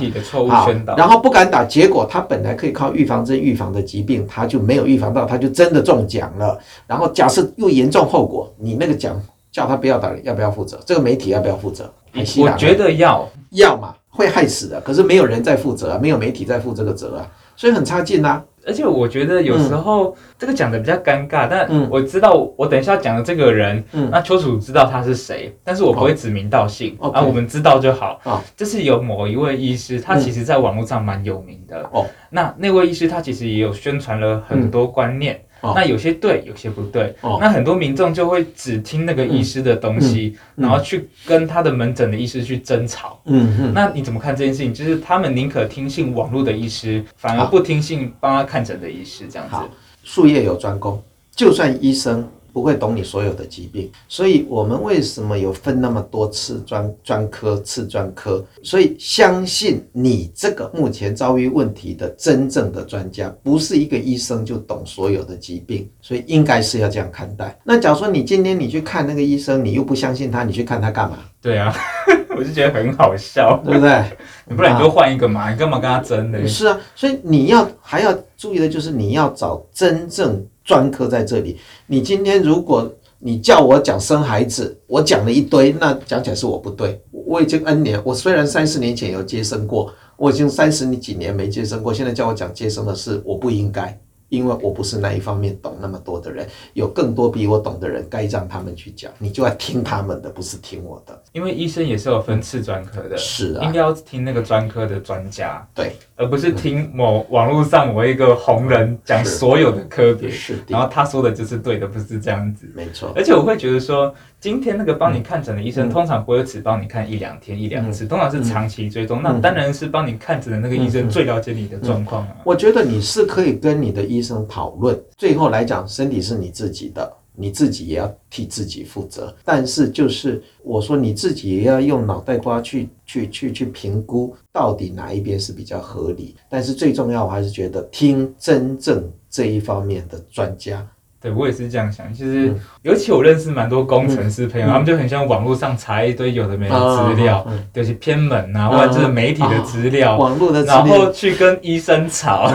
[0.49, 0.67] 好，
[0.97, 6.59] 然后不敢打，结果他本来可以靠预防针预防的疾病，他就没有预防到，他就真的中奖了。
[6.87, 10.81] 然后假设又严重后果，你那个奖叫他不要打，要不要负责？
[10.87, 11.93] 这个媒体要不要负责？
[12.39, 14.81] 我觉得要要嘛，会害死的。
[14.81, 18.43] 可是没有人在负责啊，没有媒体在负这个责啊，所以很差劲呐。
[18.65, 28.21] 而且我觉得有时候这个讲的比较尴尬，但我知道我等一下讲的这个人，那邱楚知道他是谁，但是我不会指名道姓啊，我们知道就好。
[28.23, 31.85] 啊，就是有某一位医师，他其实在网络上蛮有名的。
[31.91, 35.41] 哦，那那位医师他其实也有宣传了很多观念。
[35.63, 37.15] 哦、那有些对，有些不对。
[37.23, 43.21] 哦、那很多民众就会只听那个医师的东西，嗯嗯、然后去跟他的门诊的医师去争吵。
[43.25, 43.73] 嗯嗯。
[43.73, 44.75] 那你怎么看这件事情？
[44.75, 49.57] 就是他们宁可听信网络的医师，反而不听信帮他看诊的医师，这样子。
[50.05, 51.03] 术业有专攻，
[51.35, 52.29] 就算医生。
[52.53, 58.45] 不会懂你所有的疾病，所以我们为什么有分那么多次专专科、次专科？
[58.63, 67.59] 所以相信你这个目前遭遇问题的真正的专家，不是一个医生就懂所有的疾病，所以应该是要这样看待。
[67.65, 71.19] 那假如说你今天你去看那个医生，你又不相信他，你去看他干嘛？
[71.41, 71.75] 对啊，
[72.37, 74.05] 我就觉得很好笑，对不对？
[74.47, 76.47] 你 不然你就换一个嘛，你干嘛跟他争呢？
[76.47, 80.45] 是啊，所以你要还要注意的就是你要找真正。
[80.65, 81.59] 专科在这里。
[81.87, 87.01] 你今天如果你叫我讲生孩子，我讲了一堆，那讲起来是我不对。
[87.11, 93.99] 我已经 N 年，我虽然三十年前有接生过，我已经三十几年没接生过，现在叫我讲接生的事，我不应该。
[94.33, 101.23] 因为我不是那一方面懂那么多的人，有更多比我懂的人，该让他们去讲，你就要听他们的，不是听我的。
[101.33, 113.13] 因为医生也是有分次专科的，是啊，应该要听那个专科的专家，对，而不是听某网络上某一个红人讲所有的科别，是的，然后他说的就是对的，不是这样子，没错。
[113.15, 114.15] 而且我会觉得说。
[114.43, 119.23] 今天那个帮你看诊的医生，通常不会只帮你看一两天、一两次，通常是长期追踪。
[119.23, 122.37] 那当然是帮你看诊的那个医生最了解你的状况啊。
[122.43, 124.99] 我觉得你是可以跟你的医生讨论。
[125.19, 129.35] 最后来讲，身体是你自己的，你自己也要替自己负责。
[129.45, 136.37] 但是就是我说你自己也要用脑袋瓜去去去去评估，到底哪一边是比较合理。
[136.49, 140.87] 但是最重要，我还是觉得听真正这一方面的专家。
[141.21, 142.13] 对，我也是这样想。
[142.13, 152.53] 其实，嗯、尤其我认识蛮多工程师朋友，嗯、他们就很像网络上查一堆有的没的资料，嗯、就是偏门啊，嗯、或者是媒体的资料，嗯、网络的资料，然后去跟医生吵。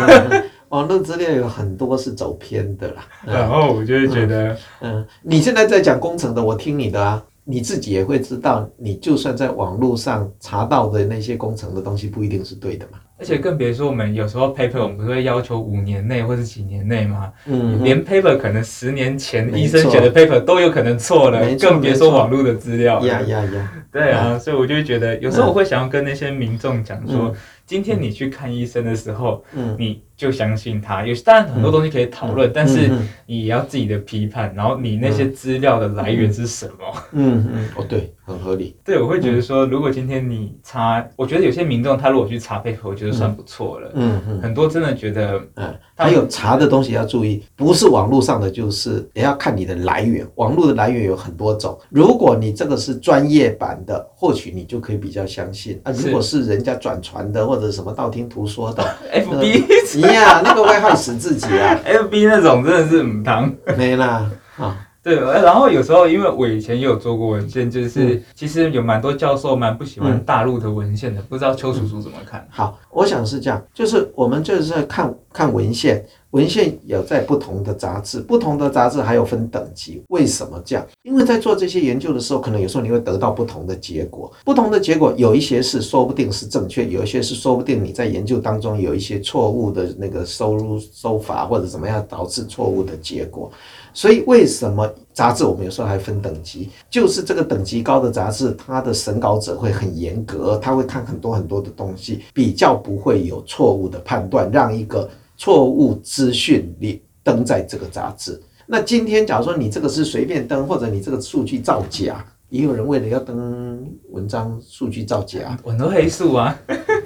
[0.70, 3.06] 嗯、网络资料有很多是走偏的啦。
[3.26, 7.24] 嗯、 然后我就会觉得嗯，嗯，你现在在讲工程的，我听你的啊。
[7.50, 13.00] 你自己也会知道，你就算在网络上查到的那些工程的东西，不一定是对的嘛。
[13.18, 17.32] 而且更别说我们有时候 paper，我们不是会要求五年内或者几年内嘛？
[17.46, 23.00] 嗯哼，连 paper 可能十年前医生写的 paper 都有可能错了，更别说网络的资料。
[23.06, 23.72] 呀呀呀！
[23.94, 27.30] 对啊，所以我就会觉得，有时候我会想要跟那些民众讲说。
[27.30, 27.34] 嗯
[27.68, 31.06] 今天你去看医生的时候，嗯，你就相信他。
[31.06, 32.90] 有当然很多东西可以讨论，嗯、但是
[33.28, 34.54] 你也要自己的批判。
[34.56, 37.04] 然后你那些资料的来源是什么？
[37.12, 38.76] 嗯嗯，哦对，很合理。
[38.84, 43.92] 对，我会觉得说，如果今天你查，我觉得有些民众他如果去查配合，我觉得算不错了。
[43.94, 50.26] 嗯嗯，很多真的觉得，嗯，还有查的东西要注意，不是网络上的，就是也要看你的来源。
[50.36, 55.92] 网络的来源有很多种，如果你这个是专业版的，或许你就可以比较相信啊。
[55.92, 59.64] 如果是人家转传的或或者什么道听途说的， F B，
[59.96, 64.26] 你呀，那个会害死自己啊！F B 那种真的是唔当没啦
[64.58, 64.76] 啊。
[65.08, 72.46] 对，然后有时候因为我以前也有做过文献，就是、嗯、其实有蛮多教授蛮不喜欢大陆的文献的，嗯、不知道邱叔叔怎么看？
[72.52, 80.04] 好，我想是这样，就是我们就是在看看文献，文献有在不同的杂志，不同的杂志还有分等级。
[80.10, 80.86] 为什么这样？
[81.04, 93.50] 因为在做这些研究的时候，可能有时候你会得到不同的结果，不同的结果有一些是说不定是正确，有一些是说不定你在研究当中有一些错误的那个收入收法或者怎么样导致错误的结果。
[93.98, 96.70] 所以为什么杂志我们有时候还分等级？
[96.88, 108.40] 就是这个等级高的杂志，它的审稿者会很严格，他会看很多很多的东西，比较不会有错误的判断，让一个错误资讯你登在这个杂志。
[108.68, 116.56] 那今天假如说你这个是随便登，或者你这个数据造假，也有人为了要登文章，数据造假，很多黑数啊。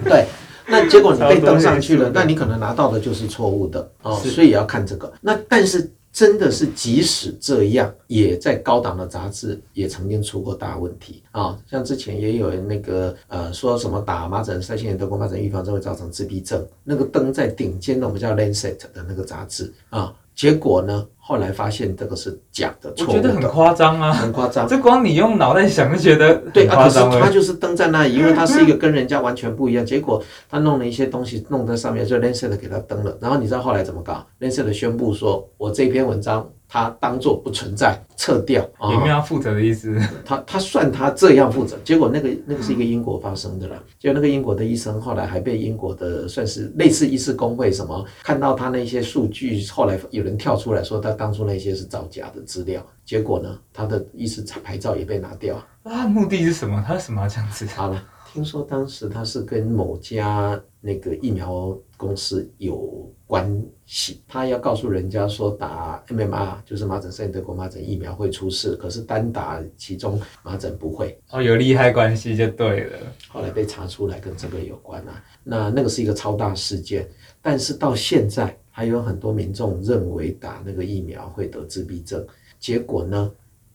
[0.04, 0.26] 对，
[0.68, 5.10] 那结果你被登上去了， 那你可能拿到的就是错误的哦，所以也要看这个。
[5.22, 5.90] 那但是。
[6.12, 11.58] 真的是，即使这样，也在高档的杂志也曾经出过大问题啊！
[11.66, 20.14] 像之前也有人那个呃说什么打麻疹、腮腺炎、德国麻疹预防针会造成自闭症，那个登在顶尖的我们叫 Lancet 的那个杂志啊。
[20.34, 21.06] 结果呢？
[21.24, 24.66] 后来发现这个是假的，错误的，我觉得很夸张啊，很夸张。
[24.66, 29.86] 这光你用脑袋想就觉得对啊，可是他就是登在那里，因为他是一个跟人家完全不一样。
[29.86, 33.16] 结果他弄了一些东西弄在上面，就 Lancet 给他登了。
[33.20, 36.50] 然后你知道后来怎么搞？Lancet 宣布说，我这篇文章。
[36.72, 39.94] 他当做不存在，撤掉，有没有要负责的意思？
[40.24, 56.82] 他他算他这样负责，结果那个那个是一个英国发生的啦，就那个英国的医生后来还被英国的算是类似医师工会什么看到他那些数据，后来有人跳出来说他当初那些是造假的资料，结果呢，他的医师牌照也被拿掉啊，目的是什么？
[56.88, 57.66] 他为什么要这样子？
[57.66, 60.58] 好了，听说当时他是跟某家。
[60.84, 63.50] 那个疫苗公司有关
[63.86, 64.20] 系。
[64.28, 71.18] 他要告诉人家说打 MMR 就是麻疹肾炎德国麻疹疫苗会出事，可是单打其中麻疹不会。
[71.30, 72.98] 哦，有利害关系就对了。
[73.28, 77.08] 后来被查出来跟这个有关啊，那那个是一个超大事件。
[77.40, 82.22] 但是到现在还有很多民众认为打那个疫苗会得自闭症，
[82.60, 83.32] 结果呢？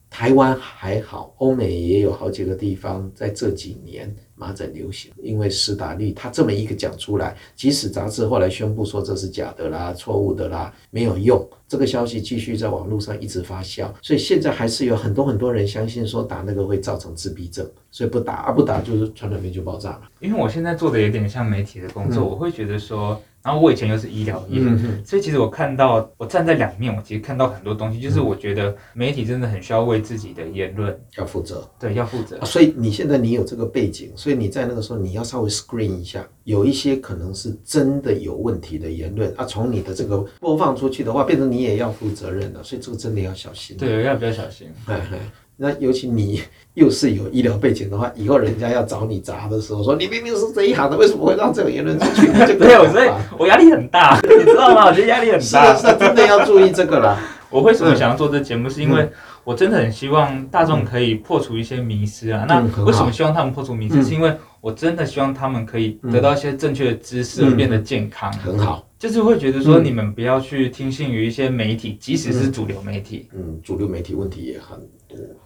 [0.10, 20.04] 台湾还好，欧美也有好几个地方在这几年麻疹流行，因为斯达利，他这么一个讲出来，即使杂志后来宣布说这是假的啦、错误的啦，没有用，这个消息继续在网络上一直发酵，所以现在还是有很多很多人相信说打那个会造成自闭症，所以不打，啊不打就是传染病就爆炸了。
[20.20, 23.20] 因为我现在做的有点像媒体的工作，嗯、我会觉得说。
[23.48, 32.38] 然后我以前又是医疗业，嗯、所以其实我看到，我站在两面，我其实看到很多东西，就是我觉得媒体真的很需要为自己的言论要负责，对，要负责。
[32.44, 43.78] 所以你现在你有这个背景，所以你在那个时候你要稍微 screen 一下，有一些可能是真的有问题的言论啊，从你的这个播放出去的话，变成你也要负责任了，所以这个真的要小心。
[43.78, 44.68] 对，要比较小心。
[44.86, 45.18] 嘿嘿
[45.58, 46.42] 那尤其你
[46.76, 52.28] 又是有医疗背景的话，以后人家要找你砸的时候，说你明明是这一行的，为什么会让这种言论出去？
[52.60, 54.86] 没有， 所以我压力很大， 你知道吗？
[54.86, 55.42] 我觉得压力很大。
[55.42, 57.20] 是啊，是啊，真的要注意这个啦。
[57.50, 58.70] 我为什么想要做这节目？
[58.70, 59.10] 是因为
[59.44, 62.46] 我真的很希望大众可以破除一些迷思啊。
[62.48, 64.04] 那为什么希望他们破除迷思？
[64.04, 68.32] 是因为我真的希望他们可以得到一些正确的知识，而变得健康。
[68.34, 68.86] 很好。
[69.00, 73.30] 就是会觉得说，你们不要去听信于一些媒体，即使是主流媒体。
[73.34, 74.88] 嗯，主流媒体问题也很多。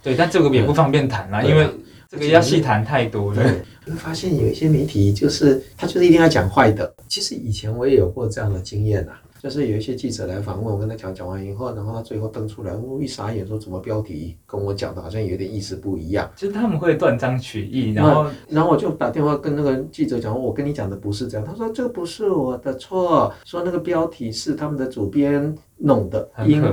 [0.01, 1.67] 对，但这个也不方便谈啦，因为
[2.09, 3.43] 这个要细谈太多了。
[3.85, 6.93] 你会发现有一些媒体，就是他就是一定要讲坏的。
[7.07, 9.21] 其实以前我也有过这样的经验啊。
[9.41, 16.29] 就是有一些记者来访问我，跟他讲讲完以后，然后他最后登出来，我一傻眼，说怎么标题跟我讲的好像有点意思不一样。
[16.35, 21.47] 就是他们会断章取义，然后然后我就打电话跟那个记者讲，我跟你讲的不是这样。
[21.47, 26.29] 他说这个不是我的错，说那个标题是他们的主编弄的。
[26.45, 26.63] 因，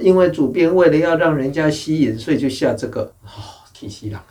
[0.00, 3.28] 因为主编为了要让人家吸引，所以就下这个哦，
[3.74, 4.24] 体系了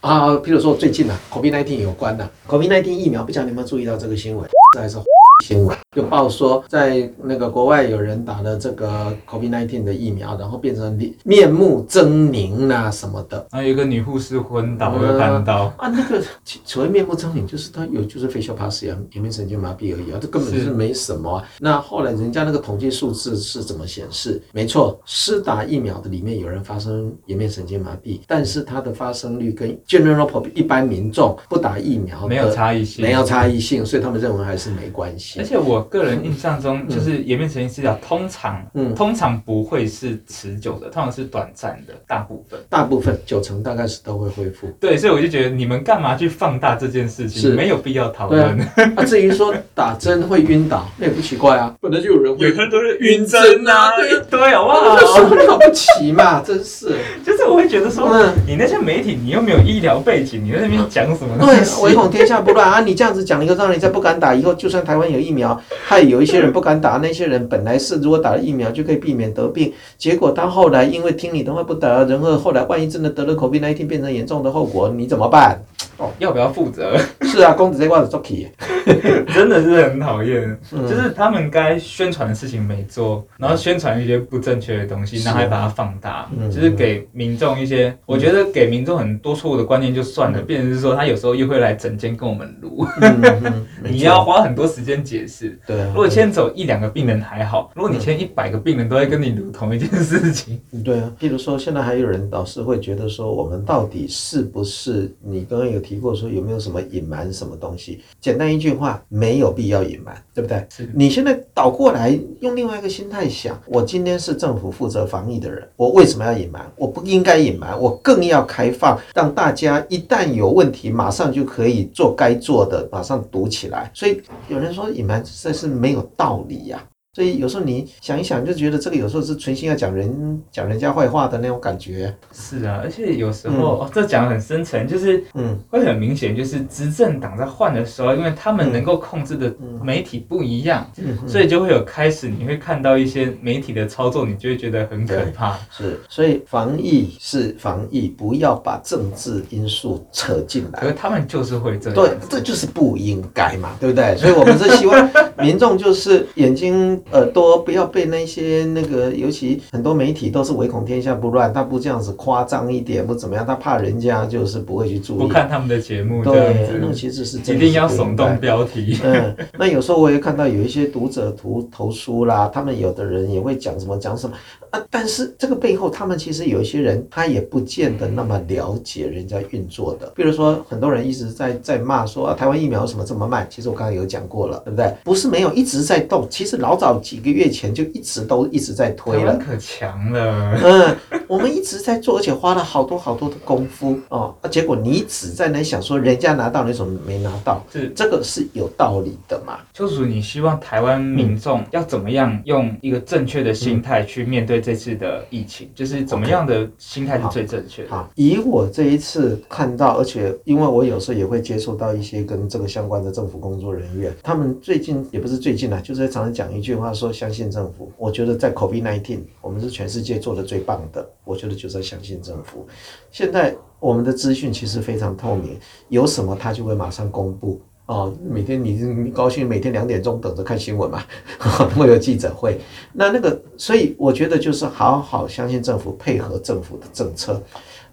[0.00, 0.30] 啊。
[0.36, 4.48] 譬如说最近啊，COVID-19 有关的 COVID-19 疫苗，不知道你有没有注意到这个新闻？
[4.74, 4.96] 这还是？
[5.44, 13.46] 新闻就报说，在那个国外有人打了这个 COVID-19 的疫苗，然后变成面目狰狞啊什么的。
[13.50, 15.72] 啊，有一个女护士昏倒，我有看到。
[15.76, 16.22] 啊，那个
[16.64, 21.44] 所谓面目狰狞，就是他有就是 facial palsy 颜面神经麻痹而已啊，这根本就是没什么啊。
[21.60, 24.40] 那后来人家那个统计数字是怎么显示？
[24.52, 35.38] 没错，施打疫苗的里面有人发生颜面神经麻痹，但是它的发生率跟 general pop 一般民众不打疫苗没有差异性，没有差异性，所以他们认为还是没关系。
[35.38, 44.68] 而且我个人印象中，就是颜面神经失调通常，嗯，通常不会是持久的，通常是短暂的，大部分，大部分九成大概是都会恢复。
[44.80, 47.42] 对，所以我就觉得你们干嘛去放大这件事情？
[47.42, 48.60] 是没有必要讨论。
[48.96, 53.90] 啊，至于说打针会晕倒，那也不奇怪啊，本来就有人会有很多人晕针啊，
[54.30, 54.94] 对，好不好？
[54.94, 56.96] 了不起嘛， 真是。
[57.24, 61.36] 就是我会觉得说，你那些媒体，你又没有医疗背景，你在那边讲什么？
[61.38, 62.80] 对，唯恐天下不乱啊！
[62.80, 66.98] 你这样子讲，一个让人家不敢打，以后就算台湾有疫苗，害有一些人不敢打。
[66.98, 75.58] 那些人本来是如果打了疫苗就可以避免得病，结果他后来因为听你的话不得，然后后来万一真的得了口病，那一天变成严重的后果，你怎么办？
[75.98, 76.98] 哦，要不要负责？
[77.22, 78.48] 是啊，公子这挂子 jockey，
[79.32, 80.42] 真的是很讨厌。
[80.72, 95.56] 嗯、就是他们该宣传的事情没做，然后宣传一些不正确的东西，然后还把它放大，嗯、就是给民众一些，嗯、我觉得给民众很多错误的观念就算了，嗯、变成是说他有时候又会来整间跟我们录，嗯嗯、 你要花很多时间解释。
[95.64, 101.12] 对、啊，如果牵走一两个病人还好，如果你牵一百个病人都在跟你撸同一件事情，对啊。
[101.20, 105.83] 譬如说，现在还有人老是会觉得说，我们到底是不是你刚刚有。
[105.84, 108.00] 提过说有没有什么隐瞒什么东西？
[108.20, 110.66] 简单一句话，没有必要隐瞒，对不对？
[110.70, 116.64] 是你现在倒过来用另外一个心态想，我今天是政府负责防疫的人，我为什么要隐瞒？
[116.76, 123.90] 我不应该隐瞒，我更要开放，让大家一旦有问题，马上就可以做该做的，马上堵起来。
[123.92, 126.93] 所以有人说隐瞒实在是没有道理呀、啊。
[127.14, 132.12] 所以有时候你想一想，就觉得这个有时候是存心要讲人讲人家坏话的那种感觉。
[132.32, 145.56] 是啊，而且有时候、嗯、哦，这讲得很深层，就是嗯，会很明显，就是执政党在换的时候，因为他们能够控制的媒体不一样，嗯嗯、所以就会有开始你会看到一些媒体的操作，你就会觉得很可怕。
[145.70, 150.80] 是，所以防疫是防疫，不要把政治因素扯进来。
[150.80, 154.16] 可是他们就是会这样，对，这就是不应该嘛，对不对？
[154.16, 157.00] 所以我们是希望民众就是眼睛。
[157.12, 168.98] 耳朵不要被那些那个，尤其很多媒体都是唯恐天下不乱，他不这样子夸张一点，不怎么样，他怕人家就是不会去注意，不看他们的节目，对，那其实是一定要耸动标题。
[169.04, 174.36] 嗯，那有时候我也看到有一些读者图投书啦，他们有的人也会讲什么讲什么。
[174.70, 180.12] 啊，但是这个背后，他们其实有一些人，他也不见得那么了解人家运作的。
[180.16, 183.46] 比如说，很多人一直在在骂说啊，台湾疫苗什么这么慢？
[183.48, 184.92] 其实我刚刚有讲过了，对不对？
[185.04, 186.26] 不是没有，一直在动。
[186.28, 189.36] 其实老早几个月前就一直都一直在推了。
[189.36, 190.58] 可强了。
[190.62, 194.34] 嗯，我们一直在做，而且花了好多好多的功夫哦。
[194.40, 197.64] 啊，结果你只在那想说，人家拿到，你怎么没拿到？
[197.70, 199.58] 是这个是有道理的嘛？
[199.72, 204.64] 邱主，你希望台湾民众要怎么样用一个正确的心态去面对？
[204.64, 207.90] 这次的疫情就是怎么样的心态是最正确的？
[207.90, 217.90] 好，以我这一次看到，而且因为我有时候也会接触到一些跟这个相关的政府工作人员，他们最近也不是最近啦，就是常常讲一句话他说相信政府。
[217.96, 222.66] 我觉得在 COVID-19，我们是全世界做的最棒的，我觉得就是相信政府。
[223.10, 225.58] 现在我们的资讯其实非常透明，
[225.88, 227.60] 有什么他就会马上公布。
[227.86, 231.04] 哦，每天你你高兴，每天两点钟等着看新闻嘛，
[231.76, 232.58] 会有记者会。
[232.94, 237.42] 那那个，所以我觉得就是好好相信政府，配合政府的政策。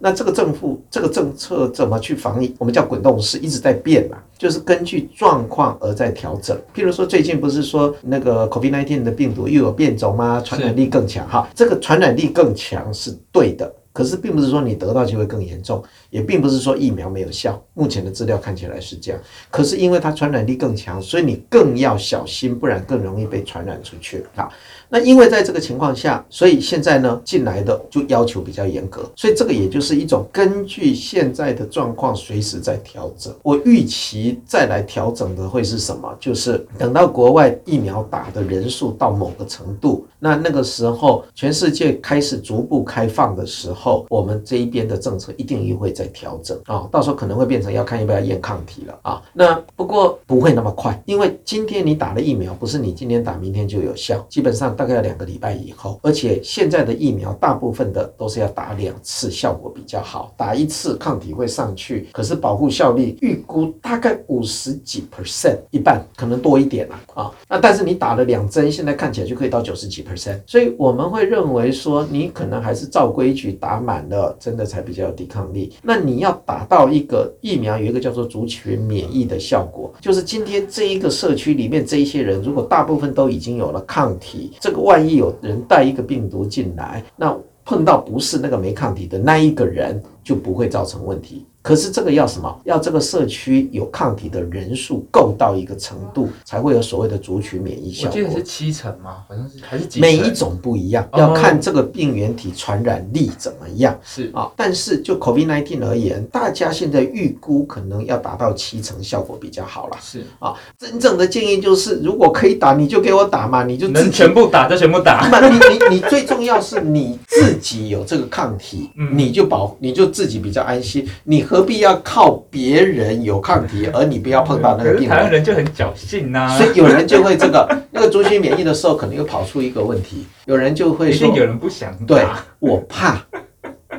[0.02, 2.54] 那这个政府这个政策怎么去防疫？
[2.58, 6.58] 我们叫滚动式，一直在变嘛，就是根据状况而在调整。
[6.74, 10.42] 譬如说，最近不是说那个 COVID-19 的病毒又有变种吗？
[10.44, 13.72] 传染力更强哈，这个传染力更强是对的。
[13.94, 17.62] 可是并不是说你得到就会更严重，也并不是说疫苗没有效。
[17.74, 19.20] 目前的资料看起来是这样。
[19.50, 24.24] 可是因为它传染力更强，所以你更要小心，不然更容易被传染出去。
[24.34, 24.50] 好，
[24.88, 29.04] 那因为在这个情况下，所以现在呢进来的就要求比较严格。
[29.16, 33.34] 所以这个也就是一种根据现在的状况随时在调整。
[33.44, 36.16] 我预期再来调整的会是什么？
[36.18, 43.81] 就是等到国外疫苗打的人数到某个程度，那那个时候全世界开始逐步开放的时候。
[43.82, 49.22] 后，我们这一边的政策一定也会再调整啊，到时候可能会变成要看要不要验抗体了啊。
[49.34, 56.00] 那不过不会那么快，因为今天你打了疫苗，不是你今天打明天就有效，基本上大概要两个礼拜以后。
[56.04, 67.32] 而且现在的疫苗大部分的都是要打两次，效果比较好，打一次抗体会上去，可是保护效力预估大概五十几 percent，一半可能多一点了啊。
[67.50, 73.71] 那但是你打了两针，现在看起来就可以到九十几 percent，所以我们会认为说你可能还是照规矩打。
[73.72, 75.72] 打满了，真的才比较有抵抗力。
[75.82, 91.46] 那你要打到一个疫苗，有一个叫做族群免疫的效果，就是今天这一个社区里面这一些人，如果大部分都已经有了抗体，这个万一有人带一个病毒进来，那碰到不是那个没抗体的那一个人，就不会造成问题。
[91.64, 92.60] 可是这个要什么？
[92.64, 98.10] 要这个社区有抗体的人数够到一个程度，才会有所谓的族群免疫效果。
[98.10, 99.18] 我记得是七成吗？
[99.28, 100.00] 好像是还是几？
[100.00, 103.96] 每一种不一样，要看这个病原体传染力怎么样。
[104.04, 109.98] 是啊，但是就 COVID-19 而言，大家现在预估可能要达到七成效果比较好了。
[110.02, 115.30] 是啊，真正的建议就是，如果可以打，你就给我打嘛，你就能全部打就全部打。
[115.32, 121.42] 那你你你最重要是你自己有这个抗体，你就保你就自己比较安心，你。
[121.52, 125.10] 何必要靠别人有抗体， 而你不要碰到那个病人？
[125.10, 132.26] 台湾人就很侥幸呐，所以有人就会这个 那个族群免疫的时候，可能又跑出一个问题，有人就会说，一定有人不想，对，
[132.60, 133.22] 我怕。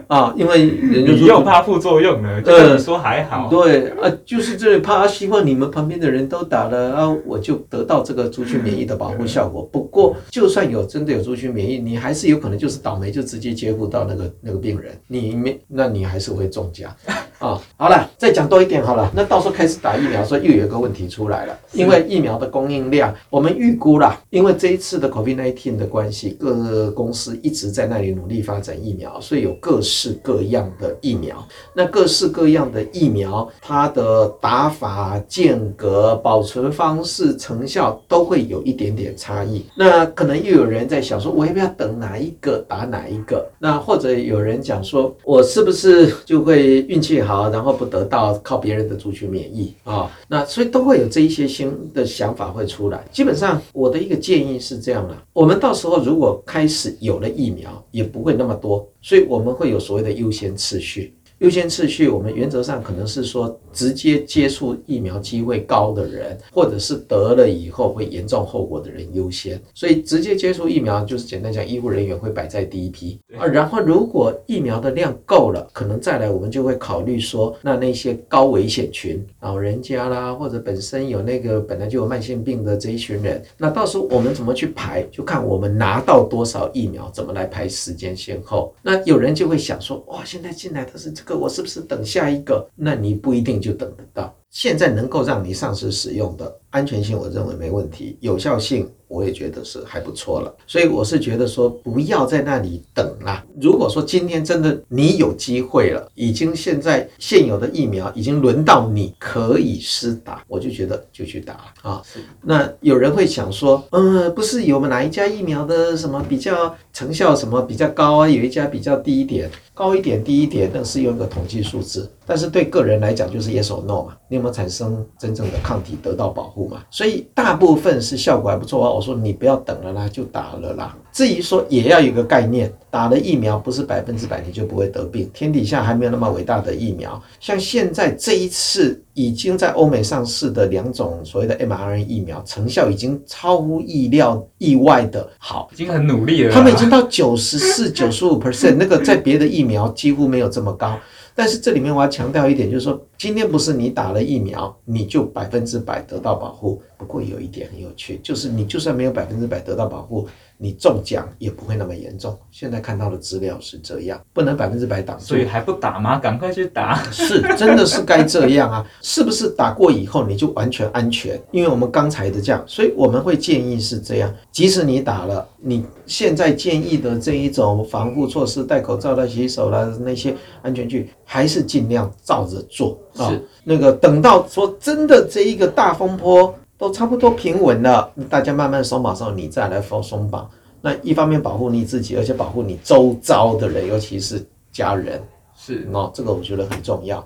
[0.06, 3.48] 啊，因为人就说你又怕副作用了，就说还好。
[3.48, 9.62] 对啊，就是这里怕，希望你们旁边的人都打了，啊，我就得到这个族群免疫的保护效果。
[9.72, 16.90] 不过，就算有真的有族群免疫，你还是有可能就是倒霉，就直接接触到那个那个病人，你没，那你还是会中奖
[17.38, 17.60] 啊。
[17.76, 30.02] 好了，再讲多一点好了，那到时候开始打疫苗的时候，又有一个问题出来了，因为疫苗的供应量，我们预估啦，因为这一次的 COVID-19 的关系，各个公司一直在那里努力发展疫苗，所以有各式。
[30.02, 39.64] 各式各样的疫苗，那各式各样的疫苗，它的打法、间隔、保存方式、成效都会有一点点差异。
[39.76, 43.46] 那可能又有人在想说，我要不要等哪一个打哪一个？
[43.58, 50.10] 那或者有人讲说，我是不是就会运气好，然后不得到靠别人的族群免疫啊？
[50.28, 53.04] 那所以都会有这一些新的想法会出来。
[53.12, 58.86] 基本上我的一个建议是这样的：我们到时候如果开始有了疫苗，也不会那么多。
[59.04, 69.60] 所以我们会有所谓的优先次序，优先次序，我们原则上可能是说直接接触疫苗机会高的人，或者是得了以后会严重后果的人优先。
[69.74, 73.44] 所以直接接触疫苗就是简单讲，医护人员会摆在第一批啊。
[73.44, 88.72] 然后如果疫苗的量够了，可能再来我们就会考虑说，那那些高危险群，老人家啦，或者本身有那个本来就有慢性病的这一群人，那到时候我们怎么去排，就看我们拿到多少疫苗，怎么来排时间先后。
[88.80, 92.66] 那有人就会想说，哇，现在进来的是这个，我是不是等下一个？
[92.76, 94.34] 那你不一定就等得到。
[94.50, 98.88] 现在能够让你上市使用的安全性，我认为没问题，有效性。
[99.12, 103.44] 我也觉得是还不错了，所以我是觉得说不要在那里等啦。
[103.60, 112.02] 如果说今天真的你有机会了，已经现在现有的疫苗已经轮到你可以施打，我就觉得就去打啊。
[112.40, 118.26] 那有人会想说，嗯，不是有哪一家疫苗的什么比较成效什么比较高啊？
[118.26, 119.50] 有一家比较低一点，
[119.82, 126.84] 高一点低一点，那是用一个统计数字，但是对个人来讲就是 yes or no 嘛，你有没有产生真正的抗体得到保护嘛？
[126.88, 128.88] 所以大部分是效果还不错啊。
[128.88, 130.96] 我说你不要等了啦，就打了啦。
[131.12, 135.28] 至于说也要有一个概念，打了疫苗不是百分之百你就不会得病。
[135.34, 137.20] 天底下还没有那么伟大的疫苗。
[137.40, 146.54] 像现在这一次已经在欧美上市的两种所谓的 mRNA 疫苗，成效已经超乎意料、意外的好，已经很努力了。
[146.54, 150.98] 他们已经到九十四、九十五 percent，那个在别的疫苗苗几乎没有这么高。
[151.34, 156.82] 但是这里面我要强调一点，就是说今天不是你打了疫苗你就百分之百得到保护。
[157.02, 160.28] 不过有一点很有趣，就是你就算没有百分之百得到保护。
[160.58, 162.38] 你中奖也不会那么严重。
[162.52, 166.20] 现在看到的资料是这样，不能百分之百挡住，所以还不打吗？
[166.20, 167.02] 赶快去打！
[167.10, 168.86] 是，真的是该这样啊！
[169.02, 171.40] 是不是打过以后你就完全安全？
[171.50, 180.32] 因为我们刚才的这样，所以我们会建议是这样：即使你打了，你现在建议的这一种防护措施，戴口罩啦、洗手啦，那些
[180.62, 183.28] 安全距，还是尽量照着做啊。
[183.30, 186.54] 是那个等到说真的这一个大风波。
[186.82, 190.50] 都差不多平稳了，大家慢慢松绑之后，你再来放松绑。
[190.80, 195.22] 那一方面保护你自己，而且保护你周遭的人，尤其是家人。
[195.56, 197.24] 是哦，这个我觉得很重要。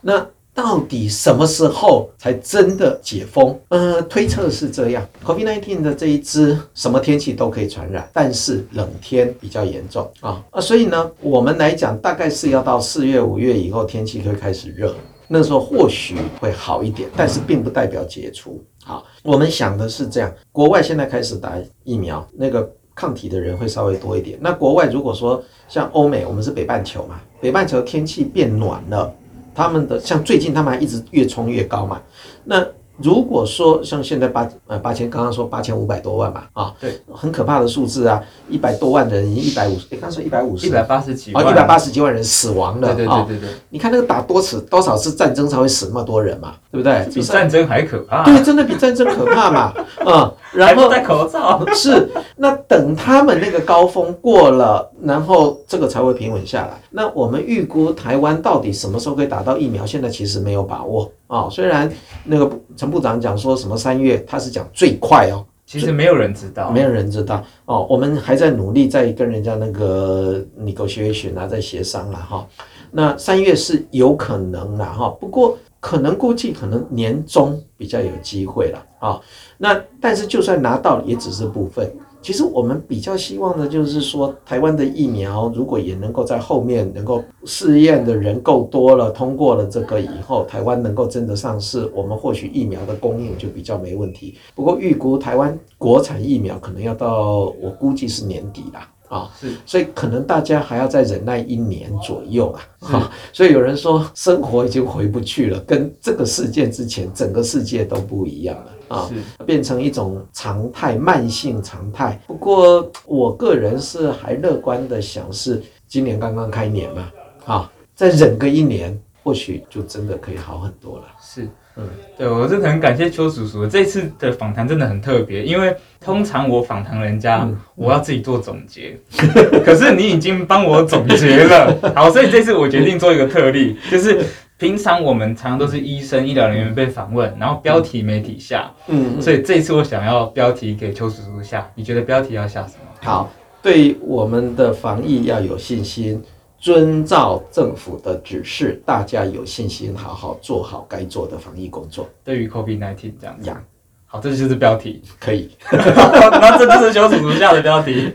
[0.00, 3.56] 那到底什么时候才真的解封？
[3.68, 14.92] 呃，推测是这样：COVID-19 的这一支什么天气都可以传染，但是冷天比较严重啊啊，所以呢，我们来讲，大概是要到四月、五月以后，天气会开始热。
[15.28, 18.64] 那时候或许会好一点，但是并不代表解除。
[18.86, 24.38] 好，我们想的是这样：国外现在开始打疫苗，那个抗体的人会稍微多一点。
[24.40, 29.12] 那国外如果说像欧美，我们是北半球嘛，北半球天气变暖了，
[29.52, 32.00] 他们的像最近他们还一直越冲越高嘛，
[32.44, 32.64] 那。
[32.98, 47.06] 如果说像现在八呃八千，刚刚说八千五百多万吧，啊，对，很可怕的数字啊，一百多万人一百五十，诶，刚说一百五十，一百八十几万，哦，一百八十几万人死亡了，对对对对对，你看那个打多次多少次战争才会死那么多人嘛，对不对？
[47.14, 49.74] 比战争还可怕，对，真的比战争可怕嘛，
[50.06, 56.80] 嗯， 然后戴口罩， 是，那等他们那个高峰过了，然后这个才会平稳下来。
[56.90, 59.84] 那我们预估台湾到底什么时候可以打到疫苗？
[59.84, 61.90] 现在其实没有把握啊，哦，虽然
[62.24, 67.86] 那个陈部长讲说什么三月，他是讲最快哦，其实没有人知道，没有人知道哦。
[67.88, 72.46] 我们还在努力，在跟人家那个 negotiation 啊，在协商了哈。
[72.90, 79.20] 那三月是有可能的哈，不过可能估计可能年中比较有机会了啊。
[79.58, 81.90] 那但是就算拿到，也只是部分。
[82.22, 94.34] 其实我们比较希望的就是说，台湾的疫苗如果也能够在后面能够试验的人够多了，通过了这个以后，台湾能够真的上市，我们或许疫苗的供应就比较没问题。
[94.56, 108.72] 不过预估台湾国产疫苗可能要到我估计是年底啦，啊，是，所以可能大家还要再忍耐一年左右啊，哈，所以有人说生活已经回不去了，跟这个事件之前整个世界都不一样了。
[108.88, 109.44] 啊，是。
[109.44, 112.20] 变成一种常态，慢性常态。
[112.26, 117.10] 不过我个人是还乐观的想，是今年刚刚开年嘛，
[117.46, 121.04] 啊，再忍个一年，或许就真的可以好很多了。
[121.20, 121.84] 是，嗯，
[122.16, 131.92] 对，我是很感谢邱叔叔，这次的访谈真的很特别，因为通常我访谈人家，嗯、我要自己做总结，嗯、 可是你已经帮我总结了。
[131.94, 134.24] 好，所以这次我决定做一个特例，就是。
[134.58, 142.90] 平常我们常常都是医生、医疗人员被访问，然后标题媒体下，嗯，所以这次我想要标题给邱叔叔下，你觉得标题要下什么？
[143.02, 146.22] 好，对我们的防疫要有信心，
[146.66, 152.08] 遵照政府的指示，大家有信心，好好做好该做的防疫工作。
[152.24, 153.62] 对于 COVID-19 这样讲，
[154.04, 155.48] 好，这就是标题，可以。
[155.70, 158.10] 那这就是邱叔叔下的标题。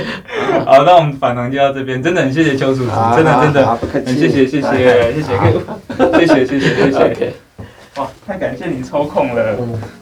[0.64, 5.22] 好，那我们访谈就到这边，真的很谢谢邱叔叔，真的真的很谢谢谢谢谢谢
[6.26, 7.32] 谢谢谢谢谢。
[8.00, 9.99] 哇，太感谢你抽空了。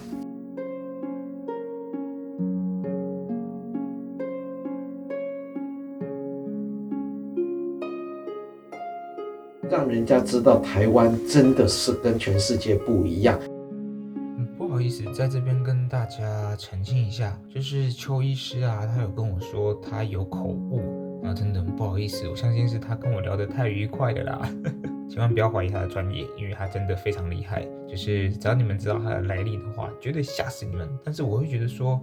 [9.70, 13.38] 让人家知道台湾真的是跟全世界不一样。
[14.16, 24.50] 嗯，不好意思，在这边跟大家澄清一下，就是邱医师啊，他有跟我说他有口误，啊真的不好意思，我相信是他跟我聊得太愉快了啦，
[25.10, 30.88] 千万不要怀疑他的专业，因为他真的非常厉害，就是只要你们知道他的来历的话，绝对吓死你们。
[31.04, 32.00] 但是我会觉得说。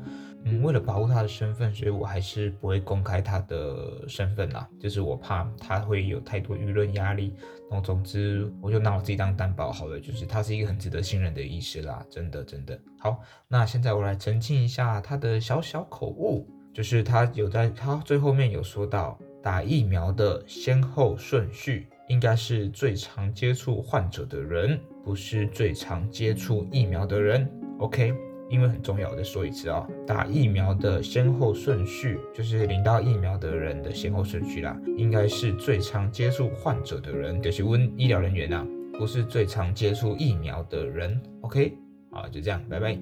[0.47, 4.69] 嗯，为了保护他的身份，所以我还是不会公开他的身份啦。
[4.79, 7.33] 就是我怕他会有太多舆论压力。
[7.67, 9.99] 然后总之，我就拿我自己当担保好了。
[9.99, 12.79] 就是他是一个很值得信任的医师啦，真的真的。
[12.99, 27.51] 好，那现在我来澄清一下他的小小口误，就是他有在他最后面有说到打疫苗的先后顺序应该是最常接触患者的人，不是最常接触疫苗的人。
[27.79, 28.13] OK。
[28.49, 38.65] 因为很重要，我再说一次啊，打疫苗的先后顺序就是领到疫苗的人的先后顺序啦，应该是最常接触患者的人，就是问医疗人员啊，
[38.99, 41.19] 不是最常接触疫苗的人。
[41.41, 41.77] OK，
[42.11, 42.97] 好，就这样，拜拜。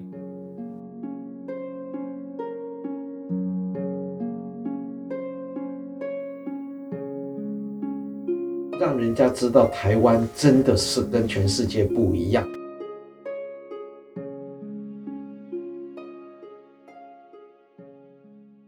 [8.80, 12.46] 让人家知道台湾真的是跟全世界不一样。